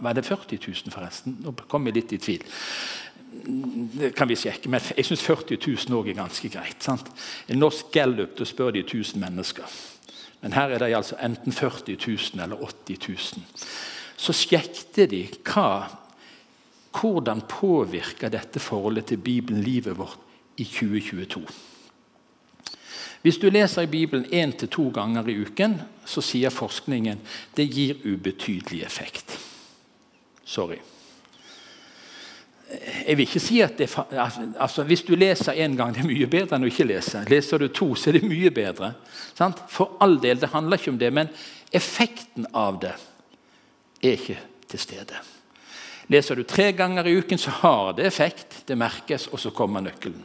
Var 0.00 0.12
det 0.16 0.24
40 0.24 0.58
000, 0.66 0.92
forresten? 0.94 1.36
Nå 1.44 1.52
kom 1.68 1.86
jeg 1.86 1.98
litt 1.98 2.16
i 2.16 2.22
tvil. 2.22 2.44
Det 3.32 4.12
kan 4.16 4.28
vi 4.28 4.36
sjekke, 4.36 4.70
men 4.72 4.80
jeg 4.96 5.04
syns 5.08 5.24
40 5.24 5.58
000 5.60 5.96
òg 5.98 6.08
er 6.08 6.20
ganske 6.20 6.48
greit. 6.52 6.80
Sant? 6.84 7.10
En 7.48 7.60
norsk 7.60 7.92
gallup 7.92 8.38
da 8.38 8.48
spør 8.48 8.72
de 8.72 8.84
1000 8.86 9.20
mennesker. 9.20 9.68
Men 10.42 10.52
her 10.56 10.74
er 10.74 10.82
det 10.82 10.94
altså 10.94 11.16
enten 11.22 11.52
40 11.52 11.96
000 11.96 12.42
eller 12.42 12.56
80 12.86 13.08
000. 13.08 13.44
Så 14.16 14.34
sjekket 14.34 15.10
de 15.10 15.22
hva, 15.46 15.86
hvordan 16.92 17.44
påvirker 17.48 18.30
dette 18.30 18.60
forholdet 18.60 19.06
til 19.10 19.22
Bibelen 19.22 19.62
livet 19.62 19.98
vårt 19.98 20.18
i 20.58 20.64
2022. 20.64 21.46
Hvis 23.22 23.38
du 23.38 23.48
leser 23.50 23.86
i 23.86 23.90
Bibelen 23.90 24.26
én 24.26 24.56
til 24.58 24.68
to 24.68 24.88
ganger 24.90 25.28
i 25.30 25.38
uken, 25.44 25.78
så 26.04 26.20
sier 26.20 26.50
forskningen 26.50 27.20
det 27.56 27.68
gir 27.70 28.02
ubetydelig 28.02 28.82
effekt. 28.82 29.38
Sorry. 30.44 30.80
Jeg 33.12 33.18
vil 33.18 33.26
ikke 33.28 33.40
si 33.44 33.58
at 33.60 33.74
det, 33.76 33.90
altså, 34.56 34.82
Hvis 34.88 35.02
du 35.02 35.14
leser 35.14 35.52
én 35.52 35.76
gang, 35.76 35.92
det 35.92 36.00
er 36.00 36.08
mye 36.08 36.26
bedre 36.32 36.56
enn 36.56 36.64
å 36.64 36.70
ikke 36.70 36.86
lese. 36.88 37.20
Leser 37.28 37.60
du 37.60 37.66
to, 37.68 37.90
så 37.92 38.08
er 38.08 38.16
det 38.16 38.22
mye 38.24 38.48
bedre. 38.50 38.94
Sant? 39.36 39.60
For 39.68 39.98
all 40.00 40.16
del, 40.22 40.40
det 40.40 40.48
handler 40.48 40.80
ikke 40.80 40.94
om 40.94 41.00
det, 41.02 41.10
men 41.12 41.28
effekten 41.68 42.46
av 42.56 42.80
det 42.80 42.94
er 44.00 44.16
ikke 44.16 44.38
til 44.64 44.80
stede. 44.80 45.20
Leser 46.08 46.40
du 46.40 46.46
tre 46.48 46.70
ganger 46.72 47.10
i 47.10 47.18
uken, 47.20 47.38
så 47.38 47.52
har 47.60 47.92
det 47.98 48.08
effekt. 48.08 48.62
Det 48.64 48.80
merkes, 48.80 49.28
og 49.28 49.44
så 49.44 49.52
kommer 49.52 49.84
nøkkelen. 49.84 50.24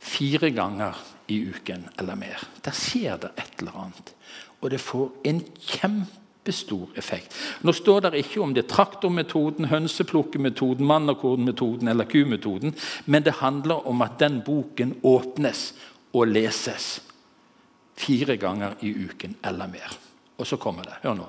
Fire 0.00 0.50
ganger 0.56 0.96
i 1.28 1.42
uken 1.50 1.84
eller 1.98 2.16
mer. 2.16 2.48
Der 2.64 2.80
skjer 2.80 3.20
det 3.20 3.34
et 3.36 3.60
eller 3.60 3.76
annet. 3.84 4.14
Og 4.64 4.72
det 4.72 4.80
får 4.80 5.10
en 5.28 5.44
kjempe 5.60 6.25
kjempestor 6.46 6.88
effekt. 6.94 7.34
Nå 7.62 7.72
står 7.72 8.00
det 8.00 8.20
ikke 8.20 8.40
om 8.42 8.54
det 8.54 8.64
er 8.64 8.70
traktormetoden, 8.70 9.68
hønseplukkemetoden, 9.70 10.86
mannakornmetoden 10.86 11.88
eller 11.88 12.04
kumetoden, 12.04 12.74
men 13.06 13.22
det 13.22 13.40
handler 13.40 13.86
om 13.86 14.02
at 14.02 14.18
den 14.18 14.42
boken 14.44 15.00
åpnes 15.02 15.74
og 16.12 16.28
leses 16.28 17.00
fire 17.96 18.36
ganger 18.36 18.76
i 18.82 18.92
uken 18.92 19.36
eller 19.44 19.66
mer. 19.66 19.98
Og 20.38 20.46
så 20.46 20.56
kommer 20.56 20.84
det. 20.84 21.00
Hør 21.02 21.14
nå. 21.14 21.26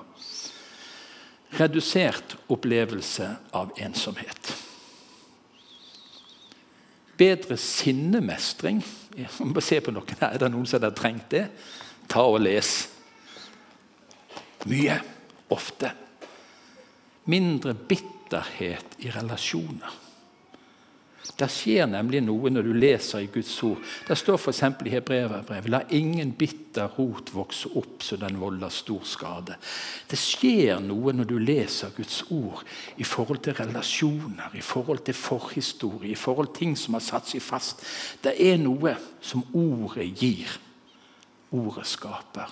Redusert 1.58 2.36
opplevelse 2.48 3.28
av 3.52 3.72
ensomhet. 3.78 4.54
Bedre 7.18 7.56
sinnemestring. 7.56 8.84
Se 9.60 9.80
på 9.80 9.90
noen 9.90 10.20
her. 10.20 10.34
Er 10.34 10.38
det 10.38 10.52
noen 10.52 10.68
som 10.68 10.82
har 10.84 10.92
trengt 10.94 11.30
det? 11.32 11.48
Ta 12.08 12.22
og 12.22 12.40
les. 12.44 12.87
Mye. 14.66 14.98
Ofte. 15.48 15.92
Mindre 17.24 17.74
bitterhet 17.74 18.98
i 18.98 19.10
relasjoner. 19.10 20.04
Det 21.38 21.46
skjer 21.52 21.86
nemlig 21.86 22.20
noe 22.24 22.50
når 22.50 22.66
du 22.66 22.72
leser 22.74 23.22
i 23.22 23.28
Guds 23.30 23.52
ord. 23.66 23.82
Det 24.08 24.16
står 24.18 24.38
f.eks. 24.40 24.62
i 24.88 24.92
Hebreverbrevet 24.94 25.70
La 25.70 25.80
ingen 25.94 26.32
bitter 26.38 26.90
rot 26.96 27.30
vokse 27.34 27.70
opp 27.78 28.02
så 28.02 28.18
den 28.18 28.40
volder 28.40 28.72
stor 28.74 29.04
skade. 29.06 29.58
Det 30.10 30.18
skjer 30.18 30.80
noe 30.82 31.14
når 31.14 31.28
du 31.30 31.36
leser 31.38 31.92
Guds 31.96 32.24
ord 32.34 32.64
i 32.96 33.06
forhold 33.06 33.42
til 33.44 33.58
relasjoner, 33.58 34.56
i 34.58 34.64
forhold 34.64 35.04
til 35.06 35.14
forhistorie, 35.14 36.14
i 36.14 36.18
forhold 36.18 36.50
til 36.50 36.58
ting 36.64 36.78
som 36.80 36.98
har 36.98 37.04
satt 37.06 37.30
seg 37.30 37.44
fast. 37.44 37.84
Det 38.24 38.34
er 38.34 38.58
noe 38.62 38.96
som 39.20 39.44
ordet 39.52 40.08
gir. 40.18 40.58
Ordet 41.54 41.86
skaper. 41.88 42.50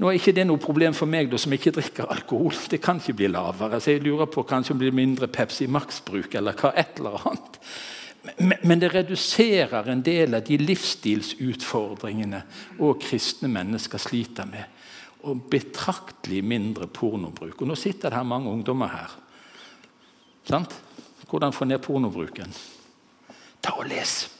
Nå 0.00 0.08
er 0.08 0.16
ikke 0.16 0.32
det 0.32 0.46
noe 0.48 0.60
problem 0.60 0.94
for 0.96 1.10
meg 1.10 1.28
da, 1.28 1.38
som 1.40 1.52
ikke 1.52 1.74
drikker 1.76 2.08
alkohol. 2.12 2.54
Det 2.70 2.80
kan 2.80 3.00
ikke 3.00 3.16
bli 3.18 3.28
lavere. 3.28 3.80
så 3.80 3.92
Jeg 3.92 4.04
lurer 4.06 4.30
på 4.30 4.44
kanskje 4.48 4.72
det 4.72 4.80
blir 4.86 4.94
mindre 4.96 5.28
Pepsi 5.28 5.66
Max-bruk 5.68 6.34
eller 6.34 6.56
hva 6.56 6.72
et 6.80 7.00
eller 7.00 7.18
annet. 7.28 7.58
Men 8.62 8.80
det 8.80 8.92
reduserer 8.94 9.90
en 9.90 10.02
del 10.02 10.38
av 10.38 10.44
de 10.46 10.56
livsstilsutfordringene 10.56 12.42
og 12.78 13.00
kristne 13.02 13.50
mennesker 13.52 13.98
sliter 13.98 14.48
med. 14.48 14.64
og 15.22 15.42
betraktelig 15.46 16.40
mindre 16.44 16.88
pornobruk. 16.90 17.60
Og 17.62 17.68
Nå 17.68 17.74
sitter 17.78 18.10
det 18.10 18.16
her 18.18 18.26
mange 18.26 18.50
ungdommer 18.50 18.88
her. 18.90 19.12
Sant? 20.42 20.74
Hvordan 21.30 21.52
få 21.52 21.64
ned 21.64 21.78
pornobruken? 21.78 22.50
Ta 23.62 23.76
og 23.78 23.86
les. 23.86 24.30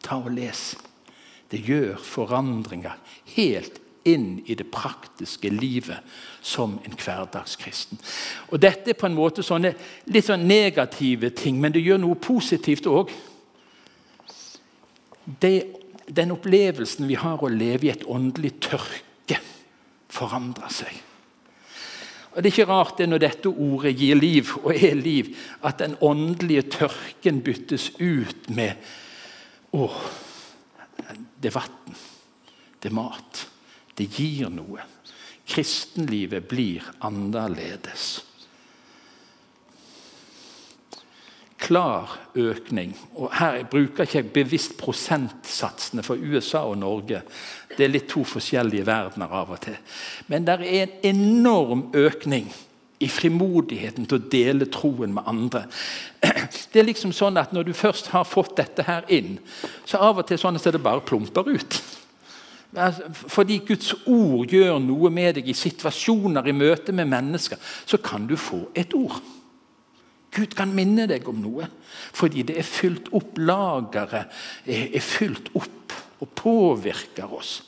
Ta 0.00 0.16
og 0.16 0.30
les. 0.32 0.76
Det 1.50 1.60
gjør 1.60 2.00
forandringer 2.00 2.96
helt 3.36 3.82
inn 4.06 4.42
i 4.46 4.54
det 4.54 4.68
praktiske 4.72 5.50
livet 5.50 6.04
som 6.40 6.78
en 6.84 6.96
hverdagskristen. 6.96 7.98
Og 8.50 8.60
Dette 8.62 8.92
er 8.92 8.98
på 8.98 9.08
en 9.08 9.16
måte 9.16 9.44
sånne 9.46 9.74
litt 10.12 10.28
sånn 10.28 10.46
negative 10.48 11.32
ting, 11.36 11.58
men 11.60 11.74
det 11.74 11.84
gjør 11.84 12.02
noe 12.04 12.18
positivt 12.20 12.88
òg. 12.90 13.10
Den 15.36 16.34
opplevelsen 16.36 17.08
vi 17.10 17.18
har 17.18 17.42
å 17.42 17.50
leve 17.50 17.88
i 17.88 17.92
et 17.94 18.06
åndelig 18.06 18.54
tørke, 18.68 19.40
forandrer 20.12 20.72
seg. 20.72 21.02
Og 22.36 22.42
Det 22.42 22.50
er 22.50 22.52
ikke 22.52 22.68
rart 22.68 22.98
det 23.00 23.08
når 23.08 23.20
dette 23.22 23.48
ordet 23.48 23.94
gir 23.96 24.18
liv 24.20 24.50
og 24.60 24.74
er 24.76 24.94
liv, 24.94 25.32
at 25.64 25.80
den 25.80 25.96
åndelige 26.04 26.66
tørken 26.74 27.40
byttes 27.40 27.90
ut 27.96 28.50
med 28.52 28.76
Å, 29.76 29.88
det 31.42 31.50
er 31.50 31.56
vann. 31.56 31.96
Det 32.80 32.88
er 32.88 32.94
mat. 32.96 33.40
Det 33.96 34.08
gir 34.18 34.50
noe. 34.52 34.84
Kristenlivet 35.46 36.48
blir 36.50 36.84
annerledes. 37.06 38.24
Klar 41.56 42.18
økning. 42.34 42.92
og 43.14 43.32
Her 43.34 43.64
bruker 43.64 44.04
jeg 44.04 44.24
ikke 44.24 44.34
bevisst 44.42 44.76
prosentsatsene 44.78 46.02
for 46.04 46.20
USA 46.20 46.66
og 46.68 46.78
Norge. 46.78 47.22
Det 47.76 47.84
er 47.84 47.90
litt 47.94 48.10
to 48.12 48.24
forskjellige 48.28 48.86
verdener 48.86 49.32
av 49.32 49.50
og 49.56 49.62
til. 49.64 49.78
Men 50.28 50.44
det 50.46 50.58
er 50.60 50.82
en 50.82 50.94
enorm 51.14 51.88
økning 51.94 52.52
i 53.00 53.08
frimodigheten 53.08 54.06
til 54.08 54.18
å 54.18 54.28
dele 54.32 54.68
troen 54.72 55.14
med 55.16 55.26
andre. 55.28 55.66
Det 56.72 56.80
er 56.80 56.88
liksom 56.88 57.12
sånn 57.12 57.36
at 57.40 57.52
Når 57.52 57.68
du 57.68 57.72
først 57.76 58.12
har 58.12 58.24
fått 58.28 58.56
dette 58.56 58.84
her 58.86 59.04
inn, 59.12 59.38
så 59.84 60.00
av 60.00 60.20
og 60.20 60.28
til 60.28 60.40
sånn 60.40 60.56
at 60.56 60.64
det 60.64 60.82
bare 60.82 61.04
plumper 61.04 61.48
ut. 61.48 61.80
Fordi 62.76 63.60
Guds 63.64 63.94
ord 64.04 64.52
gjør 64.52 64.76
noe 64.84 65.10
med 65.12 65.38
deg 65.38 65.48
i 65.48 65.56
situasjoner, 65.56 66.48
i 66.48 66.56
møte 66.56 66.92
med 66.92 67.08
mennesker, 67.08 67.60
så 67.60 68.00
kan 68.04 68.26
du 68.28 68.36
få 68.36 68.66
et 68.76 68.92
ord. 68.96 69.16
Gud 70.36 70.52
kan 70.56 70.74
minne 70.76 71.06
deg 71.08 71.24
om 71.30 71.38
noe 71.40 71.68
fordi 72.16 72.44
det 72.48 72.58
er 72.60 72.66
fylt 72.68 73.08
opp. 73.16 73.38
Lageret 73.40 74.32
er 74.68 75.04
fylt 75.04 75.48
opp 75.56 75.96
og 76.20 76.32
påvirker 76.36 77.32
oss. 77.32 77.58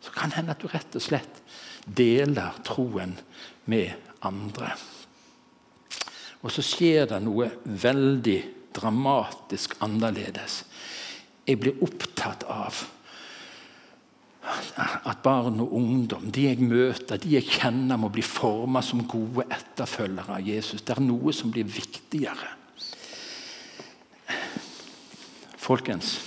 Så 0.00 0.12
kan 0.12 0.32
det 0.32 0.40
hende 0.40 0.54
at 0.56 0.60
du 0.60 0.68
rett 0.68 0.96
og 0.96 1.04
slett 1.04 1.40
deler 1.84 2.56
troen 2.64 3.12
med 3.68 3.92
andre. 4.24 4.72
Og 6.44 6.52
så 6.52 6.64
skjer 6.64 7.08
det 7.12 7.20
noe 7.24 7.48
veldig 7.64 8.40
dramatisk 8.76 9.76
annerledes. 9.84 10.62
Jeg 11.44 11.60
blir 11.60 11.80
opptatt 11.84 12.44
av 12.48 12.84
at 14.44 15.22
barn 15.24 15.60
og 15.62 15.72
ungdom, 15.78 16.28
de 16.32 16.48
jeg 16.48 16.60
møter, 16.60 17.20
de 17.20 17.36
jeg 17.36 17.46
kjenner, 17.48 17.98
må 18.00 18.10
bli 18.12 18.24
forma 18.24 18.82
som 18.84 19.04
gode 19.08 19.46
etterfølgere 19.48 20.38
av 20.38 20.48
Jesus. 20.48 20.82
Det 20.84 20.96
er 20.96 21.02
noe 21.04 21.32
som 21.32 21.52
blir 21.54 21.68
viktigere. 21.68 22.52
Folkens, 25.64 26.18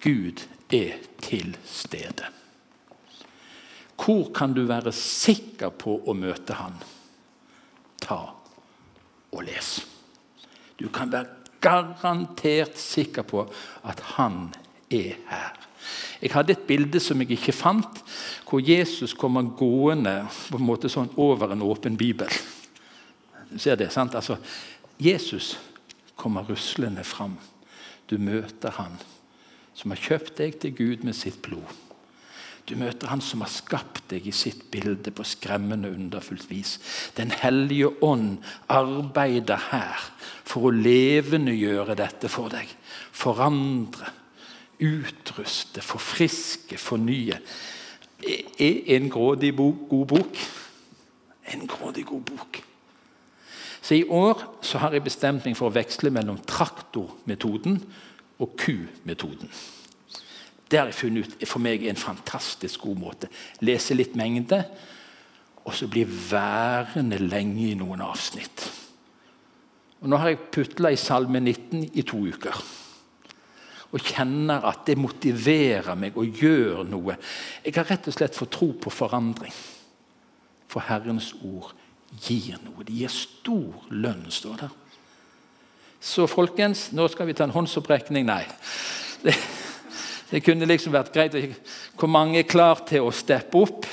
Gud 0.00 0.40
er 0.72 1.02
til 1.20 1.52
stede. 1.68 2.30
Hvor 4.00 4.30
kan 4.32 4.54
du 4.56 4.62
være 4.64 4.94
sikker 4.96 5.74
på 5.76 5.98
å 6.08 6.14
møte 6.16 6.56
Han? 6.56 6.78
Ta 8.00 8.20
og 9.30 9.42
les. 9.44 9.74
Du 10.80 10.88
kan 10.88 11.12
være 11.12 11.36
garantert 11.60 12.80
sikker 12.80 13.28
på 13.28 13.44
at 13.84 14.00
Han 14.16 14.46
er 14.88 15.20
her. 15.28 15.59
Jeg 16.20 16.34
hadde 16.34 16.52
et 16.52 16.66
bilde 16.68 17.00
som 17.00 17.20
jeg 17.22 17.32
ikke 17.36 17.56
fant, 17.56 18.02
hvor 18.48 18.60
Jesus 18.60 19.14
kommer 19.16 19.46
gående 19.56 20.18
på 20.50 20.60
en 20.60 20.66
måte 20.66 20.90
sånn 20.92 21.12
over 21.20 21.54
en 21.54 21.64
åpen 21.64 21.96
bibel. 21.96 22.28
Du 23.50 23.58
ser 23.58 23.78
det, 23.80 23.88
sant? 23.94 24.14
Altså, 24.14 24.36
Jesus 25.00 25.54
kommer 26.20 26.44
ruslende 26.48 27.04
fram. 27.08 27.38
Du 28.10 28.18
møter 28.20 28.76
han 28.76 28.98
som 29.74 29.94
har 29.94 30.02
kjøpt 30.02 30.36
deg 30.42 30.58
til 30.60 30.74
Gud 30.76 31.06
med 31.08 31.16
sitt 31.16 31.40
blod. 31.42 31.64
Du 32.68 32.76
møter 32.78 33.10
Han 33.10 33.22
som 33.24 33.40
har 33.42 33.50
skapt 33.50 34.04
deg 34.12 34.28
i 34.30 34.34
sitt 34.36 34.68
bilde 34.70 35.10
på 35.10 35.24
skremmende 35.26 35.90
underfullt 35.90 36.46
vis. 36.50 36.76
Den 37.16 37.32
hellige 37.34 37.88
ånd 38.04 38.44
arbeider 38.70 39.58
her 39.72 40.04
for 40.46 40.68
å 40.68 40.74
levendegjøre 40.76 41.96
dette 41.98 42.30
for 42.30 42.52
deg. 42.52 42.70
Forandre 43.10 44.12
utruste, 44.80 45.82
forfriske, 45.82 46.78
fornye. 46.78 47.38
Er 48.60 48.96
en 48.96 49.10
grådig 49.10 49.54
god 49.56 50.06
bok? 50.06 50.40
En 51.52 51.66
grådig 51.66 52.06
god 52.06 52.20
bok. 52.20 52.62
Så 53.82 53.94
I 53.94 54.04
år 54.08 54.58
så 54.62 54.78
har 54.78 54.92
jeg 54.92 55.04
bestemt 55.04 55.46
meg 55.46 55.56
for 55.56 55.70
å 55.70 55.74
veksle 55.74 56.12
mellom 56.12 56.38
traktormetoden 56.46 57.80
og 58.40 58.56
ku-metoden. 58.60 59.48
Det 60.70 60.78
har 60.78 60.90
jeg 60.90 61.00
funnet 61.00 61.32
ut 61.32 61.48
for 61.48 61.64
meg 61.64 61.86
en 61.88 61.98
fantastisk 61.98 62.84
god 62.84 63.00
måte. 63.00 63.30
Lese 63.64 63.96
litt 63.96 64.14
mengde, 64.16 64.60
og 65.64 65.74
så 65.74 65.88
bli 65.90 66.04
værende 66.04 67.18
lenge 67.18 67.70
i 67.70 67.78
noen 67.78 68.04
avsnitt. 68.04 68.68
Og 70.00 70.08
Nå 70.08 70.20
har 70.20 70.30
jeg 70.32 70.44
putla 70.52 70.92
i 70.92 71.00
Salme 71.00 71.40
19 71.40 71.90
i 71.98 72.04
to 72.06 72.22
uker 72.28 72.62
og 73.90 74.06
kjenner 74.06 74.62
at 74.70 74.84
det 74.86 74.98
motiverer 74.98 75.96
meg 75.98 76.18
og 76.18 76.40
gjør 76.42 76.84
noe. 76.86 77.16
Jeg 77.64 77.74
har 77.74 77.88
rett 77.90 78.06
og 78.06 78.14
slett 78.14 78.38
fått 78.38 78.52
tro 78.54 78.70
på 78.78 78.92
forandring. 78.94 79.54
For 80.70 80.86
Herrens 80.86 81.32
ord 81.42 81.72
gir 82.22 82.60
noe. 82.62 82.86
Det 82.86 82.94
gir 82.94 83.10
stor 83.10 83.90
lønn, 83.90 84.28
står 84.30 84.62
det. 84.62 84.70
Så 86.00 86.28
folkens, 86.30 86.88
nå 86.96 87.08
skal 87.12 87.28
vi 87.28 87.34
ta 87.36 87.44
en 87.44 87.54
håndsopprekning. 87.54 88.28
Nei. 88.30 88.44
Det, 89.24 89.34
det 90.30 90.44
kunne 90.46 90.68
liksom 90.70 90.94
vært 90.94 91.12
greit. 91.12 91.34
Hvor 91.98 92.08
mange 92.08 92.40
er 92.40 92.48
klar 92.48 92.86
til 92.88 93.04
å 93.04 93.14
steppe 93.14 93.58
opp? 93.58 93.88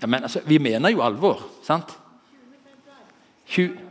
Ja, 0.00 0.06
men 0.06 0.22
altså, 0.28 0.44
Vi 0.44 0.60
mener 0.60 0.92
jo 0.92 1.02
alvor, 1.04 1.42
sant? 1.64 1.96
20. 3.50 3.88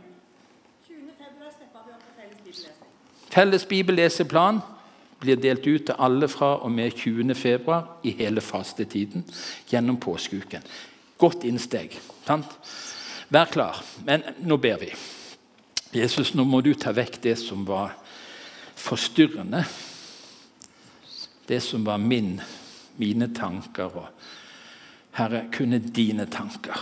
Felles 3.30 3.66
bibelleseplan 3.68 4.58
blir 5.20 5.36
delt 5.36 5.66
ut 5.66 5.86
til 5.86 5.98
alle 5.98 6.28
fra 6.28 6.54
og 6.64 6.72
med 6.72 6.92
20.2. 6.96 7.80
i 8.04 8.14
hele 8.16 8.40
fastetiden 8.40 9.24
gjennom 9.68 10.00
påskeuken. 10.00 10.62
Godt 11.18 11.44
innsteg. 11.44 11.98
sant? 12.26 12.58
Vær 13.28 13.44
klar. 13.44 13.82
Men 14.04 14.22
nå 14.42 14.56
ber 14.56 14.80
vi. 14.80 14.90
Jesus, 15.92 16.34
nå 16.34 16.44
må 16.44 16.60
du 16.60 16.72
ta 16.74 16.92
vekk 16.94 17.20
det 17.22 17.36
som 17.38 17.64
var 17.66 17.94
forstyrrende. 18.74 19.64
Det 21.46 21.60
som 21.62 21.84
var 21.84 21.98
min, 21.98 22.40
mine 22.96 23.28
tanker. 23.34 23.96
Og 23.96 24.08
Herre, 25.18 25.48
kunne 25.52 25.78
dine 25.78 26.26
tanker 26.30 26.78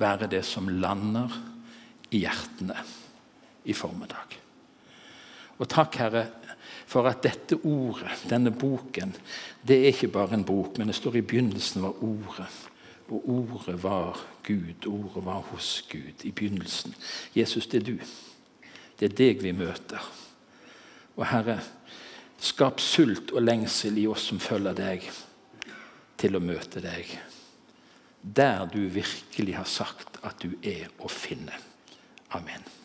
være 0.00 0.30
det 0.30 0.44
som 0.48 0.68
lander 0.68 1.34
i 2.10 2.22
hjertene 2.24 2.78
i 3.64 3.74
formiddag. 3.76 4.38
Og 5.60 5.68
takk, 5.68 5.98
Herre, 6.00 6.24
for 6.90 7.06
at 7.06 7.22
dette 7.22 7.58
ordet, 7.68 8.24
denne 8.30 8.50
boken, 8.50 9.12
det 9.66 9.76
er 9.76 9.92
ikke 9.92 10.10
bare 10.14 10.38
en 10.38 10.46
bok, 10.46 10.78
men 10.78 10.90
det 10.90 10.96
står 10.96 11.20
i 11.20 11.26
begynnelsen 11.26 11.84
var 11.84 12.00
Ordet. 12.02 12.48
Og 13.10 13.28
Ordet 13.28 13.76
var 13.82 14.18
Gud. 14.46 14.86
Ordet 14.86 15.24
var 15.24 15.44
hos 15.50 15.84
Gud 15.90 16.24
i 16.24 16.30
begynnelsen. 16.30 16.94
Jesus, 17.36 17.66
det 17.66 17.82
er 17.82 17.86
du. 17.92 17.98
Det 18.98 19.10
er 19.10 19.16
deg 19.16 19.42
vi 19.42 19.52
møter. 19.52 20.02
Og 21.16 21.26
Herre, 21.26 21.58
skap 22.40 22.80
sult 22.80 23.34
og 23.34 23.44
lengsel 23.44 23.98
i 24.00 24.06
oss 24.08 24.30
som 24.30 24.40
følger 24.40 24.76
deg, 24.78 25.08
til 26.20 26.36
å 26.36 26.42
møte 26.44 26.82
deg. 26.84 27.12
Der 28.22 28.66
du 28.70 28.82
virkelig 28.92 29.56
har 29.56 29.68
sagt 29.68 30.20
at 30.22 30.40
du 30.42 30.54
er 30.62 30.88
å 31.00 31.08
finne. 31.08 31.56
Amen. 32.36 32.79